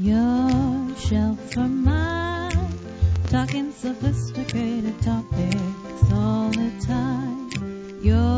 Your 0.00 0.94
shelf 0.96 1.52
for 1.52 1.66
mine, 1.66 2.72
talking 3.26 3.72
sophisticated 3.72 4.94
topics 5.02 6.12
all 6.12 6.50
the 6.50 6.70
time. 6.86 7.50
Your 8.00 8.37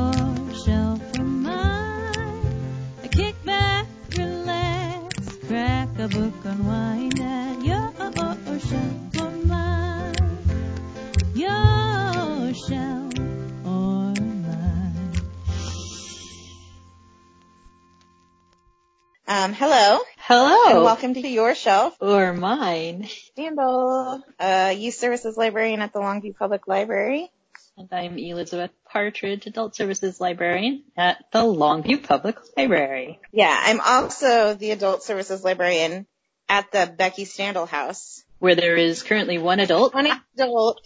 welcome 21.03 21.23
to 21.23 21.27
Your 21.27 21.55
Shelf. 21.55 21.97
Or 22.01 22.35
mine. 22.35 23.09
Campbell, 23.35 24.23
uh, 24.39 24.75
Youth 24.77 24.93
Services 24.97 25.35
Librarian 25.35 25.81
at 25.81 25.95
the 25.95 25.99
Longview 25.99 26.37
Public 26.37 26.69
Library. 26.69 27.31
And 27.79 27.89
I'm 27.91 28.19
Elizabeth 28.19 28.71
Partridge, 28.85 29.47
Adult 29.47 29.75
Services 29.75 30.21
Librarian 30.21 30.85
at 30.99 31.25
the 31.33 31.39
Longview 31.39 32.03
Public 32.03 32.37
Library. 32.55 33.19
Yeah, 33.33 33.59
I'm 33.65 33.81
also 33.81 34.53
the 34.53 34.73
Adult 34.73 35.03
Services 35.03 35.43
Librarian 35.43 36.07
at 36.51 36.71
the 36.71 36.93
Becky 36.99 37.25
Standel 37.25 37.67
House. 37.67 38.23
Where 38.39 38.55
there 38.55 38.77
is 38.77 39.03
currently 39.03 39.39
one 39.39 39.59
adult. 39.61 39.95
One 39.95 40.07
adult, 40.37 40.83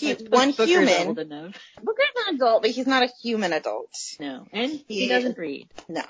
But 0.00 0.22
one 0.30 0.52
Booker's 0.52 0.68
human. 0.70 1.06
Old 1.08 1.18
enough. 1.18 1.54
Booker's 1.82 2.06
an 2.28 2.36
adult, 2.36 2.62
but 2.62 2.70
he's 2.70 2.86
not 2.86 3.02
a 3.02 3.10
human 3.22 3.52
adult. 3.52 3.92
No. 4.18 4.46
And 4.54 4.82
he 4.88 5.06
Yeah. 5.06 5.16
doesn't 5.16 5.36
read. 5.36 5.68
No, 5.86 6.02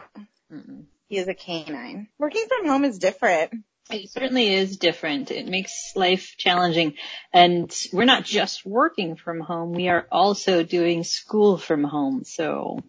Mm-mm. 0.52 0.84
He 1.08 1.16
is 1.16 1.28
a 1.28 1.34
canine. 1.34 2.08
Working 2.18 2.46
from 2.48 2.68
home 2.68 2.84
is 2.84 2.98
different. 2.98 3.52
It 3.90 4.10
certainly 4.10 4.52
is 4.52 4.76
different. 4.76 5.30
It 5.30 5.46
makes 5.46 5.92
life 5.96 6.34
challenging. 6.36 6.94
And 7.32 7.74
we're 7.92 8.04
not 8.04 8.24
just 8.24 8.66
working 8.66 9.16
from 9.16 9.40
home, 9.40 9.72
we 9.72 9.88
are 9.88 10.06
also 10.12 10.62
doing 10.62 11.04
school 11.04 11.56
from 11.56 11.84
home. 11.84 12.24
So 12.24 12.80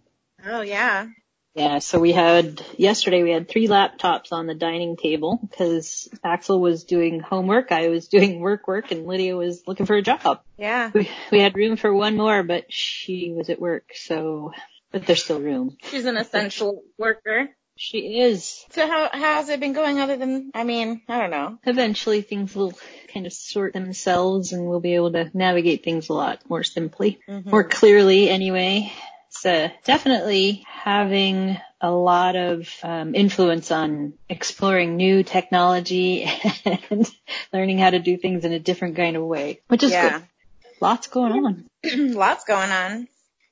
Oh 0.46 0.62
yeah. 0.62 1.08
Yeah, 1.56 1.80
so 1.80 2.00
we 2.00 2.12
had, 2.12 2.64
yesterday 2.78 3.24
we 3.24 3.32
had 3.32 3.50
three 3.50 3.68
laptops 3.68 4.32
on 4.32 4.46
the 4.46 4.54
dining 4.54 4.96
table 4.96 5.40
because 5.42 6.08
Axel 6.24 6.62
was 6.62 6.84
doing 6.84 7.20
homework, 7.20 7.72
I 7.72 7.90
was 7.90 8.08
doing 8.08 8.40
work 8.40 8.68
work, 8.68 8.92
and 8.92 9.08
Lydia 9.08 9.36
was 9.36 9.64
looking 9.68 9.86
for 9.86 9.96
a 9.96 10.02
job. 10.02 10.42
Yeah. 10.58 10.92
We, 10.94 11.10
we 11.32 11.42
had 11.42 11.56
room 11.56 11.76
for 11.76 11.94
one 11.94 12.16
more, 12.16 12.44
but 12.44 12.72
she 12.72 13.34
was 13.36 13.50
at 13.50 13.60
work, 13.60 13.92
so, 13.96 14.54
but 14.92 15.06
there's 15.06 15.24
still 15.24 15.42
room. 15.42 15.76
She's 15.90 16.06
an 16.06 16.18
essential 16.18 16.84
worker. 16.98 17.50
She 17.82 18.20
is. 18.20 18.66
So 18.72 18.86
how, 18.86 19.10
how's 19.14 19.48
it 19.48 19.62
been 19.62 19.72
going 19.72 20.02
other 20.02 20.18
than, 20.18 20.52
I 20.54 20.66
mean, 20.66 21.02
I 21.08 21.18
don't 21.18 21.32
know. 21.32 21.58
Eventually 21.66 22.22
things 22.22 22.54
will 22.54 22.74
kind 23.14 23.26
of 23.26 23.32
sort 23.32 23.72
themselves 23.72 24.52
and 24.52 24.68
we'll 24.68 24.82
be 24.82 24.96
able 24.96 25.14
to 25.14 25.32
navigate 25.34 25.82
things 25.82 26.10
a 26.10 26.14
lot 26.14 26.42
more 26.50 26.62
simply, 26.64 27.20
Mm-hmm. 27.30 27.50
more 27.50 27.64
clearly 27.64 28.28
anyway. 28.28 28.92
So 29.30 29.70
definitely 29.86 30.66
having 30.68 31.58
a 31.80 31.90
lot 31.90 32.36
of 32.36 32.68
um, 32.84 33.16
influence 33.16 33.72
on 33.72 34.14
exploring 34.28 34.98
new 34.98 35.24
technology 35.24 36.30
and 36.66 37.10
learning 37.54 37.78
how 37.78 37.92
to 37.92 38.00
do 38.00 38.18
things 38.18 38.44
in 38.44 38.52
a 38.52 38.60
different 38.60 38.98
kind 38.98 39.16
of 39.16 39.24
way, 39.24 39.62
which 39.70 39.84
is 39.84 39.92
Yeah. 39.94 40.20
good. 40.20 40.28
Lots 40.82 41.08
going 41.08 41.32
on. 41.32 41.66
Lots 42.14 42.44
going 42.44 42.72
on. 42.72 43.08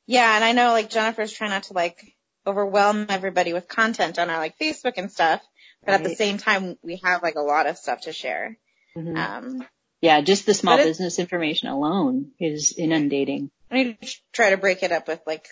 Yeah, 0.05 0.35
and 0.35 0.43
I 0.43 0.51
know 0.51 0.71
like 0.73 0.89
Jennifer's 0.89 1.31
trying 1.31 1.51
not 1.51 1.63
to 1.63 1.73
like 1.73 2.13
overwhelm 2.47 3.05
everybody 3.09 3.53
with 3.53 3.67
content 3.67 4.17
on 4.17 4.29
our 4.29 4.37
like 4.37 4.57
Facebook 4.57 4.93
and 4.97 5.11
stuff, 5.11 5.41
but 5.85 5.95
at 5.95 6.03
the 6.03 6.15
same 6.15 6.37
time 6.37 6.77
we 6.81 6.99
have 7.03 7.21
like 7.21 7.35
a 7.35 7.41
lot 7.41 7.67
of 7.67 7.77
stuff 7.77 8.01
to 8.01 8.13
share. 8.13 8.57
Mhm. 8.95 9.17
Um, 9.17 9.67
Yeah, 10.01 10.21
just 10.21 10.45
the 10.45 10.53
small 10.53 10.77
business 10.77 11.19
information 11.19 11.69
alone 11.69 12.31
is 12.39 12.73
inundating. 12.77 13.49
I 13.69 13.75
need 13.83 14.01
to 14.01 14.15
try 14.31 14.51
to 14.51 14.57
break 14.57 14.83
it 14.83 14.91
up 14.91 15.07
with 15.07 15.21
like 15.27 15.47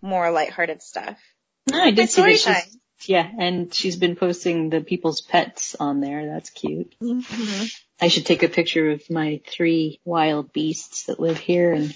more 0.00 0.30
lighthearted 0.30 0.82
stuff. 0.82 1.18
No, 1.70 1.80
I 1.80 1.90
did 1.90 2.10
see 2.10 2.22
that 2.22 2.36
story 2.38 2.54
she's, 2.56 2.78
yeah, 3.08 3.28
and 3.38 3.72
she's 3.72 3.96
been 3.96 4.16
posting 4.16 4.70
the 4.70 4.80
people's 4.82 5.22
pets 5.22 5.74
on 5.80 6.00
there. 6.00 6.26
That's 6.26 6.50
cute. 6.50 6.94
Mm-hmm. 7.02 7.64
I 8.00 8.08
should 8.08 8.26
take 8.26 8.42
a 8.42 8.48
picture 8.48 8.90
of 8.90 9.02
my 9.10 9.40
three 9.46 10.00
wild 10.04 10.52
beasts 10.52 11.04
that 11.04 11.18
live 11.20 11.38
here 11.38 11.72
and 11.72 11.94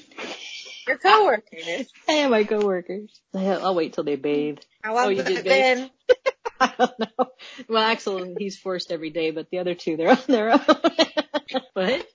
Your 0.89 0.99
coworkers. 0.99 1.93
hey, 2.07 2.27
my 2.29 2.45
coworkers. 2.45 3.21
I'll 3.35 3.75
wait 3.75 3.93
till 3.93 4.05
they 4.05 4.17
bathe. 4.17 4.59
How 4.83 4.95
long 4.95 5.05
Oh, 5.05 5.09
you 5.11 5.23
did 5.23 5.45
been? 5.45 5.91
I 6.61 6.73
don't 6.79 6.99
know. 6.99 7.27
Well, 7.69 7.83
Axel, 7.83 8.35
he's 8.39 8.57
forced 8.59 8.91
every 8.91 9.11
day, 9.11 9.31
but 9.31 9.51
the 9.51 9.59
other 9.59 9.75
two, 9.75 9.97
they're 9.97 10.11
on 10.11 10.19
their 10.27 10.53
own. 10.53 10.61
what? 11.75 12.09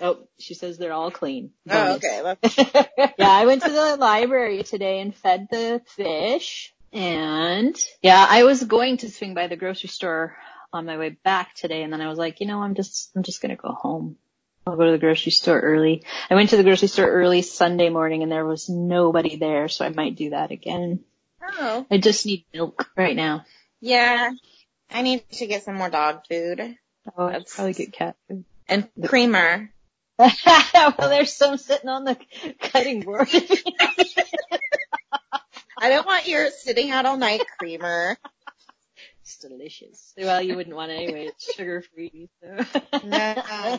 Oh, 0.00 0.28
she 0.38 0.52
says 0.52 0.76
they're 0.76 0.92
all 0.92 1.10
clean. 1.10 1.52
Oh, 1.68 1.94
okay. 1.94 2.20
Yeah, 3.18 3.30
I 3.30 3.46
went 3.46 3.62
to 3.62 3.70
the 3.70 3.96
library 3.96 4.62
today 4.62 5.00
and 5.00 5.14
fed 5.14 5.48
the 5.50 5.80
fish. 5.96 6.74
And 6.92 7.74
yeah, 8.02 8.24
I 8.28 8.44
was 8.44 8.62
going 8.62 8.98
to 8.98 9.10
swing 9.10 9.32
by 9.32 9.46
the 9.46 9.56
grocery 9.56 9.88
store 9.88 10.36
on 10.72 10.84
my 10.84 10.98
way 10.98 11.16
back 11.24 11.54
today 11.54 11.82
and 11.82 11.92
then 11.92 12.02
I 12.02 12.08
was 12.08 12.18
like, 12.18 12.40
you 12.40 12.46
know, 12.46 12.60
I'm 12.62 12.74
just, 12.74 13.10
I'm 13.16 13.22
just 13.22 13.40
going 13.40 13.56
to 13.56 13.60
go 13.60 13.72
home. 13.72 14.16
I'll 14.66 14.76
go 14.76 14.86
to 14.86 14.90
the 14.92 14.98
grocery 14.98 15.30
store 15.30 15.60
early. 15.60 16.02
I 16.28 16.34
went 16.34 16.50
to 16.50 16.56
the 16.56 16.64
grocery 16.64 16.88
store 16.88 17.08
early 17.08 17.42
Sunday 17.42 17.88
morning 17.88 18.24
and 18.24 18.32
there 18.32 18.44
was 18.44 18.68
nobody 18.68 19.36
there, 19.36 19.68
so 19.68 19.84
I 19.84 19.90
might 19.90 20.16
do 20.16 20.30
that 20.30 20.50
again. 20.50 21.04
oh. 21.40 21.86
I 21.88 21.98
just 21.98 22.26
need 22.26 22.44
milk 22.52 22.90
right 22.96 23.14
now. 23.14 23.44
Yeah. 23.80 24.32
I 24.90 25.02
need 25.02 25.28
to 25.32 25.46
get 25.46 25.62
some 25.64 25.76
more 25.76 25.88
dog 25.90 26.22
food 26.28 26.76
Oh, 27.16 27.26
I'd 27.26 27.32
That's- 27.34 27.54
probably 27.54 27.74
get 27.74 27.92
cat 27.92 28.16
food. 28.28 28.44
and 28.68 28.88
creamer. 29.04 29.70
well, 30.18 30.94
there's 30.98 31.32
some 31.32 31.56
sitting 31.58 31.88
on 31.88 32.02
the 32.04 32.16
cutting 32.58 33.02
board. 33.02 33.28
I 35.78 35.90
don't 35.90 36.06
want 36.06 36.26
your 36.26 36.50
sitting 36.50 36.90
out 36.90 37.06
all 37.06 37.16
night 37.18 37.42
creamer. 37.58 38.16
it's 39.22 39.36
delicious. 39.38 40.14
Well, 40.16 40.40
you 40.42 40.56
wouldn't 40.56 40.74
want 40.74 40.90
it 40.90 40.94
anyway. 40.94 41.26
It's 41.26 41.54
sugar 41.54 41.84
free. 41.94 42.28
So. 42.42 42.64
No, 43.04 43.78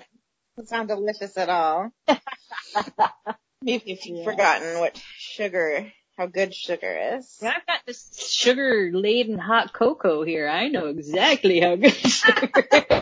doesn't 0.57 0.67
sound 0.69 0.87
delicious 0.89 1.37
at 1.37 1.49
all. 1.49 1.91
Maybe 3.61 3.91
if 3.91 4.05
you've 4.05 4.19
Yeah. 4.19 4.23
forgotten 4.23 4.79
what 4.79 4.97
sugar, 5.17 5.91
how 6.17 6.25
good 6.27 6.53
sugar 6.53 7.15
is. 7.17 7.39
I've 7.43 7.65
got 7.65 7.81
this 7.85 8.09
sugar 8.29 8.91
laden 8.93 9.37
hot 9.37 9.73
cocoa 9.73 10.23
here. 10.23 10.47
I 10.47 10.67
know 10.67 10.87
exactly 10.87 11.59
how 11.59 11.75
good 11.75 11.93
sugar 11.95 12.67
is. 12.71 12.93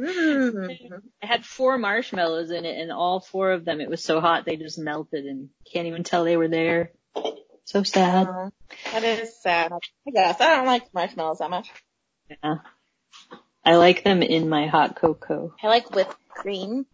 Mm. 0.00 1.00
I 1.22 1.26
had 1.26 1.44
four 1.46 1.78
marshmallows 1.78 2.50
in 2.50 2.64
it 2.64 2.78
and 2.78 2.92
all 2.92 3.20
four 3.20 3.52
of 3.52 3.64
them, 3.64 3.80
it 3.80 3.88
was 3.88 4.02
so 4.04 4.20
hot 4.20 4.44
they 4.44 4.56
just 4.56 4.78
melted 4.78 5.24
and 5.24 5.48
can't 5.72 5.86
even 5.86 6.04
tell 6.04 6.24
they 6.24 6.36
were 6.36 6.48
there. 6.48 6.92
So 7.64 7.82
sad. 7.84 8.28
Oh, 8.28 8.50
that 8.92 9.02
is 9.04 9.40
sad. 9.40 9.72
I 9.72 10.10
guess 10.10 10.40
I 10.40 10.56
don't 10.56 10.66
like 10.66 10.92
marshmallows 10.92 11.38
that 11.38 11.48
much. 11.50 11.70
Yeah. 12.28 12.56
I 13.64 13.76
like 13.76 14.04
them 14.04 14.22
in 14.22 14.48
my 14.48 14.66
hot 14.66 14.96
cocoa. 14.96 15.54
I 15.62 15.68
like 15.68 15.90
whipped 15.94 16.16
cream. 16.28 16.86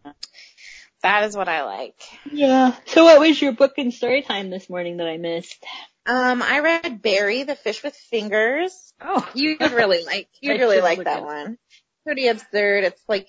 That 1.03 1.25
is 1.25 1.37
what 1.37 1.49
I 1.49 1.65
like. 1.65 2.01
Yeah. 2.31 2.75
So 2.87 3.05
what 3.05 3.21
was 3.21 3.41
your 3.41 3.53
book 3.53 3.75
and 3.79 3.93
story 3.93 4.23
time 4.23 4.51
this 4.51 4.69
morning 4.69 4.99
that 4.99 5.07
I 5.09 5.17
missed? 5.17 5.65
Um, 6.07 6.43
I 6.43 6.61
read 6.61 7.03
Barry, 7.03 7.43
the 7.43 7.57
fish 7.57 7.83
with 7.83 7.95
fingers. 7.95 8.93
Oh. 9.01 9.29
You 9.35 9.57
would 9.61 9.73
really 9.73 10.05
like, 10.05 10.29
you'd 10.41 10.61
really 10.61 10.81
like 10.81 10.99
that 11.05 11.19
at 11.19 11.25
one. 11.25 11.59
Pretty 12.05 12.29
absurd. 12.29 12.85
It's 12.85 13.03
like 13.09 13.29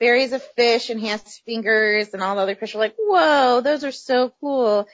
Barry's 0.00 0.32
a 0.32 0.38
fish 0.38 0.90
and 0.90 1.00
he 1.00 1.08
has 1.08 1.22
fingers 1.44 2.14
and 2.14 2.22
all 2.22 2.36
the 2.36 2.42
other 2.42 2.54
fish 2.54 2.74
are 2.74 2.78
like, 2.78 2.94
whoa, 2.98 3.60
those 3.60 3.84
are 3.84 3.92
so 3.92 4.32
cool. 4.40 4.86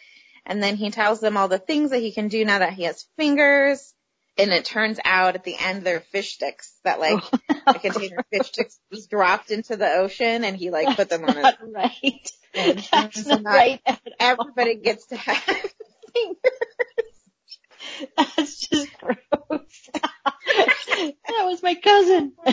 And 0.47 0.63
then 0.63 0.77
he 0.77 0.91
tells 0.91 1.21
them 1.21 1.37
all 1.37 1.49
the 1.49 1.59
things 1.59 1.91
that 1.91 2.01
he 2.01 2.13
can 2.13 2.29
do 2.29 2.45
now 2.45 2.59
that 2.59 2.75
he 2.75 2.85
has 2.85 3.07
fingers. 3.17 3.94
And 4.37 4.51
it 4.51 4.65
turns 4.65 4.99
out 5.05 5.37
at 5.37 5.45
the 5.45 5.57
end 5.59 5.83
they're 5.83 6.01
fish 6.01 6.35
sticks 6.35 6.73
that 6.85 6.99
like 6.99 7.23
oh. 7.33 7.61
a 7.67 7.75
container 7.75 8.19
of 8.19 8.27
fish 8.33 8.49
sticks 8.49 8.81
was 8.91 9.07
dropped 9.07 9.51
into 9.51 9.77
the 9.77 9.89
ocean 9.89 10.45
and 10.45 10.57
he 10.57 10.71
like 10.71 10.97
put 10.97 11.09
them 11.09 11.25
on 11.25 11.37
his 11.37 11.55
right. 11.73 12.33
And 12.55 12.79
That's 12.91 13.27
not 13.27 13.43
not- 13.43 13.55
right. 13.55 13.81
everybody 14.19 14.77
gets 14.77 15.07
to 15.07 15.17
have 15.17 15.73
fingers. 16.13 16.37
That's 18.17 18.59
just 18.61 18.91
gross. 18.99 19.89
that 19.93 21.45
was 21.45 21.63
my 21.63 21.75
cousin. 21.75 22.33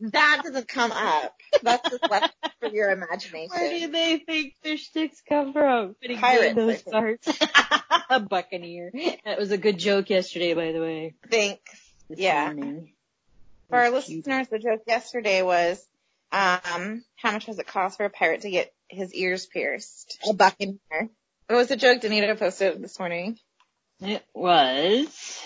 That 0.00 0.40
doesn't 0.44 0.68
come 0.68 0.92
up. 0.92 1.34
That's 1.62 1.88
just 1.90 2.10
left 2.10 2.34
for 2.60 2.68
your 2.68 2.90
imagination. 2.90 3.48
Where 3.56 3.70
do 3.70 3.90
they 3.92 4.18
think 4.18 4.54
fish 4.62 4.88
sticks 4.88 5.22
come 5.28 5.52
from? 5.52 5.94
Pretty 6.00 6.16
Pirates, 6.16 6.54
good, 6.54 6.56
those 6.56 6.82
parts. 6.82 7.38
a 8.10 8.20
buccaneer. 8.20 8.90
That 9.24 9.38
was 9.38 9.50
a 9.52 9.58
good 9.58 9.78
joke 9.78 10.10
yesterday, 10.10 10.54
by 10.54 10.72
the 10.72 10.80
way. 10.80 11.14
Thanks. 11.30 11.62
This 12.10 12.18
Yeah. 12.18 12.44
morning. 12.46 12.92
For 13.70 13.76
our 13.78 13.90
cute. 14.02 14.26
listeners, 14.26 14.48
the 14.48 14.58
joke 14.58 14.82
yesterday 14.86 15.42
was, 15.42 15.82
um, 16.32 17.04
how 17.16 17.32
much 17.32 17.46
does 17.46 17.58
it 17.58 17.66
cost 17.66 17.96
for 17.96 18.04
a 18.04 18.10
pirate 18.10 18.42
to 18.42 18.50
get 18.50 18.74
his 18.88 19.14
ears 19.14 19.46
pierced? 19.46 20.18
A 20.28 20.34
buccaneer. 20.34 20.78
It 21.48 21.54
was 21.54 21.70
a 21.70 21.76
joke 21.76 22.02
Danita 22.02 22.38
posted 22.38 22.82
this 22.82 22.98
morning? 22.98 23.38
It 24.00 24.24
was 24.34 25.40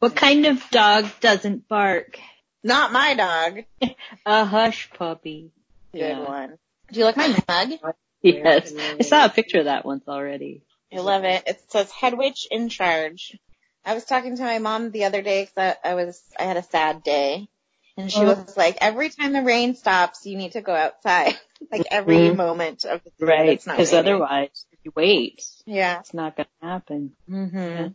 What 0.00 0.16
kind 0.16 0.46
of 0.46 0.62
dog 0.70 1.06
doesn't 1.20 1.68
bark? 1.68 2.18
Not 2.64 2.92
my 2.92 3.14
dog. 3.14 3.64
A 4.26 4.44
hush 4.44 4.90
puppy. 4.90 5.50
Good 5.92 6.00
Yeah. 6.00 6.24
one. 6.24 6.58
Do 6.90 7.00
you 7.00 7.06
like 7.06 7.16
my 7.16 7.36
mug? 7.48 7.72
Yes. 8.24 8.72
I 8.72 9.02
saw 9.02 9.24
a 9.24 9.30
picture 9.30 9.58
of 9.58 9.64
that 9.64 9.84
once 9.84 10.06
already. 10.06 10.62
I 10.94 11.00
love 11.00 11.24
it. 11.24 11.42
It 11.44 11.60
says 11.72 11.90
head 11.90 12.16
witch 12.16 12.46
in 12.52 12.68
charge. 12.68 13.36
I 13.84 13.94
was 13.94 14.04
talking 14.04 14.36
to 14.36 14.42
my 14.44 14.60
mom 14.60 14.92
the 14.92 15.06
other 15.06 15.22
day 15.22 15.42
because 15.42 15.76
I, 15.82 15.90
I 15.90 15.94
was 15.94 16.22
I 16.38 16.44
had 16.44 16.56
a 16.56 16.62
sad 16.62 17.02
day, 17.02 17.48
and 17.96 18.12
she 18.12 18.20
Oh. 18.20 18.26
was 18.26 18.56
like, 18.56 18.78
"Every 18.80 19.08
time 19.10 19.32
the 19.32 19.42
rain 19.42 19.74
stops, 19.74 20.24
you 20.24 20.36
need 20.36 20.52
to 20.52 20.60
go 20.60 20.72
outside. 20.72 21.34
like 21.72 21.86
every 21.90 22.14
Mhm. 22.14 22.36
moment 22.36 22.84
of 22.84 23.02
the 23.02 23.10
day 23.10 23.26
Right. 23.26 23.66
not 23.66 23.76
Because 23.76 23.92
otherwise, 23.92 24.66
if 24.70 24.78
you 24.84 24.92
wait, 24.94 25.44
yeah. 25.66 25.98
it's 25.98 26.14
not 26.14 26.36
going 26.36 26.46
to 26.60 26.66
happen. 26.68 27.16
hmm 27.28 27.86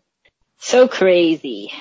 So 0.59 0.89
crazy. 0.89 1.71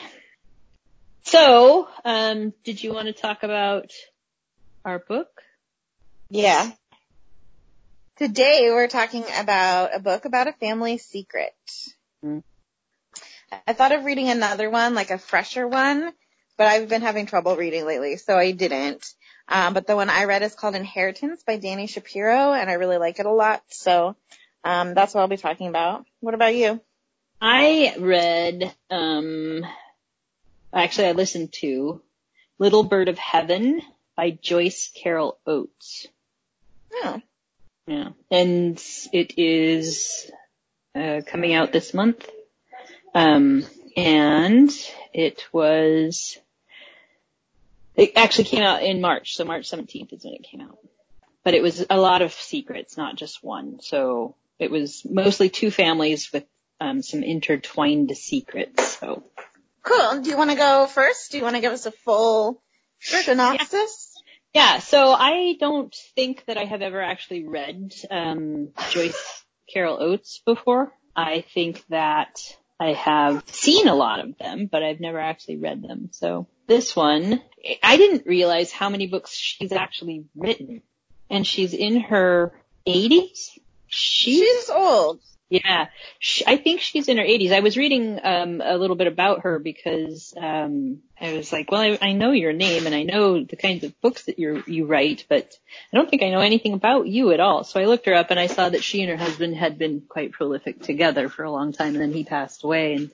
So, 1.26 1.88
um, 2.04 2.54
did 2.62 2.80
you 2.80 2.94
want 2.94 3.08
to 3.08 3.12
talk 3.12 3.42
about 3.42 3.90
our 4.84 5.00
book? 5.00 5.42
Yeah. 6.30 6.70
Today 8.16 8.68
we're 8.70 8.86
talking 8.86 9.24
about 9.36 9.90
a 9.92 9.98
book 9.98 10.24
about 10.24 10.46
a 10.46 10.52
family 10.52 10.98
secret. 10.98 11.52
Hmm. 12.22 12.38
I 13.66 13.72
thought 13.72 13.90
of 13.90 14.04
reading 14.04 14.28
another 14.28 14.70
one, 14.70 14.94
like 14.94 15.10
a 15.10 15.18
fresher 15.18 15.66
one, 15.66 16.12
but 16.56 16.68
I've 16.68 16.88
been 16.88 17.02
having 17.02 17.26
trouble 17.26 17.56
reading 17.56 17.86
lately, 17.86 18.18
so 18.18 18.38
I 18.38 18.52
didn't. 18.52 19.04
Um, 19.48 19.74
but 19.74 19.88
the 19.88 19.96
one 19.96 20.10
I 20.10 20.26
read 20.26 20.42
is 20.42 20.54
called 20.54 20.76
Inheritance 20.76 21.42
by 21.42 21.56
Danny 21.56 21.88
Shapiro, 21.88 22.52
and 22.52 22.70
I 22.70 22.74
really 22.74 22.98
like 22.98 23.18
it 23.18 23.26
a 23.26 23.32
lot. 23.32 23.64
So 23.66 24.14
um, 24.62 24.94
that's 24.94 25.12
what 25.12 25.22
I'll 25.22 25.28
be 25.28 25.36
talking 25.36 25.66
about. 25.66 26.06
What 26.20 26.34
about 26.34 26.54
you? 26.54 26.80
I 27.40 27.96
read, 27.98 28.72
um, 28.90 29.66
actually 30.72 31.08
I 31.08 31.12
listened 31.12 31.52
to 31.54 32.00
Little 32.58 32.84
Bird 32.84 33.08
of 33.08 33.18
Heaven 33.18 33.82
by 34.16 34.30
Joyce 34.30 34.90
Carol 34.94 35.38
Oates. 35.46 36.06
Oh, 36.92 37.20
Yeah. 37.86 38.10
And 38.30 38.82
it 39.12 39.38
is, 39.38 40.30
uh, 40.94 41.20
coming 41.26 41.54
out 41.54 41.72
this 41.72 41.92
month. 41.92 42.28
Um, 43.14 43.64
and 43.96 44.70
it 45.12 45.46
was, 45.52 46.38
it 47.94 48.12
actually 48.16 48.44
came 48.44 48.62
out 48.62 48.82
in 48.82 49.00
March, 49.00 49.36
so 49.36 49.44
March 49.44 49.70
17th 49.70 50.12
is 50.12 50.24
when 50.24 50.34
it 50.34 50.42
came 50.42 50.60
out. 50.60 50.78
But 51.44 51.54
it 51.54 51.62
was 51.62 51.84
a 51.88 51.98
lot 51.98 52.22
of 52.22 52.32
secrets, 52.32 52.96
not 52.96 53.16
just 53.16 53.42
one. 53.42 53.78
So 53.80 54.34
it 54.58 54.70
was 54.70 55.04
mostly 55.08 55.48
two 55.48 55.70
families 55.70 56.32
with 56.32 56.44
um, 56.80 57.02
some 57.02 57.22
intertwined 57.22 58.14
secrets. 58.16 58.98
So 58.98 59.24
cool. 59.86 60.20
Do 60.20 60.28
you 60.28 60.36
want 60.36 60.50
to 60.50 60.56
go 60.56 60.86
first? 60.86 61.30
Do 61.30 61.38
you 61.38 61.44
want 61.44 61.56
to 61.56 61.62
give 61.62 61.72
us 61.72 61.86
a 61.86 61.90
full 61.90 62.62
synopsis? 63.00 64.14
yeah, 64.54 64.78
so 64.78 65.12
I 65.12 65.56
don't 65.58 65.94
think 66.14 66.44
that 66.46 66.58
I 66.58 66.64
have 66.64 66.82
ever 66.82 67.00
actually 67.00 67.46
read 67.46 67.94
um, 68.10 68.68
Joyce 68.90 69.44
Carol 69.72 70.02
Oates 70.02 70.42
before. 70.44 70.92
I 71.14 71.44
think 71.54 71.84
that 71.88 72.38
I 72.78 72.92
have 72.92 73.42
seen 73.46 73.88
a 73.88 73.94
lot 73.94 74.20
of 74.20 74.36
them, 74.38 74.68
but 74.70 74.82
I've 74.82 75.00
never 75.00 75.18
actually 75.18 75.56
read 75.56 75.82
them. 75.82 76.10
So 76.12 76.46
this 76.66 76.94
one, 76.94 77.40
I 77.82 77.96
didn't 77.96 78.26
realize 78.26 78.72
how 78.72 78.90
many 78.90 79.06
books 79.06 79.32
she's 79.32 79.72
actually 79.72 80.24
written, 80.34 80.82
and 81.30 81.46
she's 81.46 81.72
in 81.72 82.00
her 82.00 82.52
80s. 82.86 83.58
She's 83.86 84.40
She's 84.40 84.70
old. 84.70 85.20
Yeah, 85.48 85.86
Sh 86.18 86.42
I 86.44 86.56
think 86.56 86.80
she's 86.80 87.08
in 87.08 87.18
her 87.18 87.22
80s. 87.22 87.52
I 87.52 87.60
was 87.60 87.76
reading 87.76 88.18
um, 88.22 88.60
a 88.64 88.76
little 88.76 88.96
bit 88.96 89.06
about 89.06 89.42
her 89.42 89.60
because 89.60 90.34
um, 90.36 91.02
I 91.20 91.34
was 91.34 91.52
like, 91.52 91.70
well, 91.70 91.80
I, 91.80 91.98
I 92.02 92.12
know 92.14 92.32
your 92.32 92.52
name 92.52 92.84
and 92.84 92.94
I 92.94 93.04
know 93.04 93.44
the 93.44 93.54
kinds 93.54 93.84
of 93.84 94.00
books 94.00 94.24
that 94.24 94.40
you 94.40 94.64
you 94.66 94.86
write, 94.86 95.24
but 95.28 95.56
I 95.92 95.96
don't 95.96 96.10
think 96.10 96.24
I 96.24 96.30
know 96.30 96.40
anything 96.40 96.72
about 96.72 97.06
you 97.06 97.30
at 97.30 97.38
all. 97.38 97.62
So 97.62 97.78
I 97.78 97.84
looked 97.84 98.06
her 98.06 98.14
up 98.14 98.32
and 98.32 98.40
I 98.40 98.48
saw 98.48 98.68
that 98.68 98.82
she 98.82 99.02
and 99.02 99.10
her 99.10 99.16
husband 99.16 99.54
had 99.54 99.78
been 99.78 100.02
quite 100.08 100.32
prolific 100.32 100.82
together 100.82 101.28
for 101.28 101.44
a 101.44 101.52
long 101.52 101.72
time, 101.72 101.94
and 101.94 102.02
then 102.02 102.12
he 102.12 102.24
passed 102.24 102.64
away, 102.64 102.94
and 102.94 103.10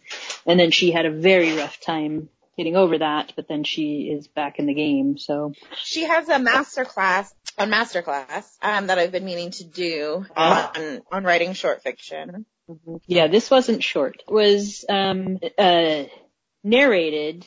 and 0.47 0.59
then 0.59 0.71
she 0.71 0.91
had 0.91 1.05
a 1.05 1.11
very 1.11 1.55
rough 1.55 1.81
time 1.81 2.31
getting 2.57 2.77
over 2.77 2.99
that, 2.99 3.33
but 3.37 3.49
then 3.49 3.65
she 3.65 4.11
is 4.13 4.29
back 4.29 4.59
in 4.59 4.67
the 4.67 4.75
game. 4.75 5.19
So 5.19 5.53
She 5.77 6.05
has 6.05 6.29
a 6.29 6.39
master 6.39 6.85
class, 6.85 7.33
a 7.59 7.67
master 7.67 8.03
class, 8.03 8.57
um, 8.63 8.89
that 8.89 8.99
I've 8.99 9.13
been 9.13 9.25
meaning 9.25 9.51
to 9.53 9.65
do 9.65 10.27
on, 10.37 11.01
on 11.11 11.25
writing 11.25 11.55
short 11.55 11.83
fiction. 11.83 12.47
Yeah, 13.07 13.27
this 13.27 13.51
wasn't 13.51 13.83
short. 13.83 14.23
It 14.27 14.33
was 14.33 14.85
um, 14.89 15.39
uh, 15.59 16.05
narrated. 16.63 17.47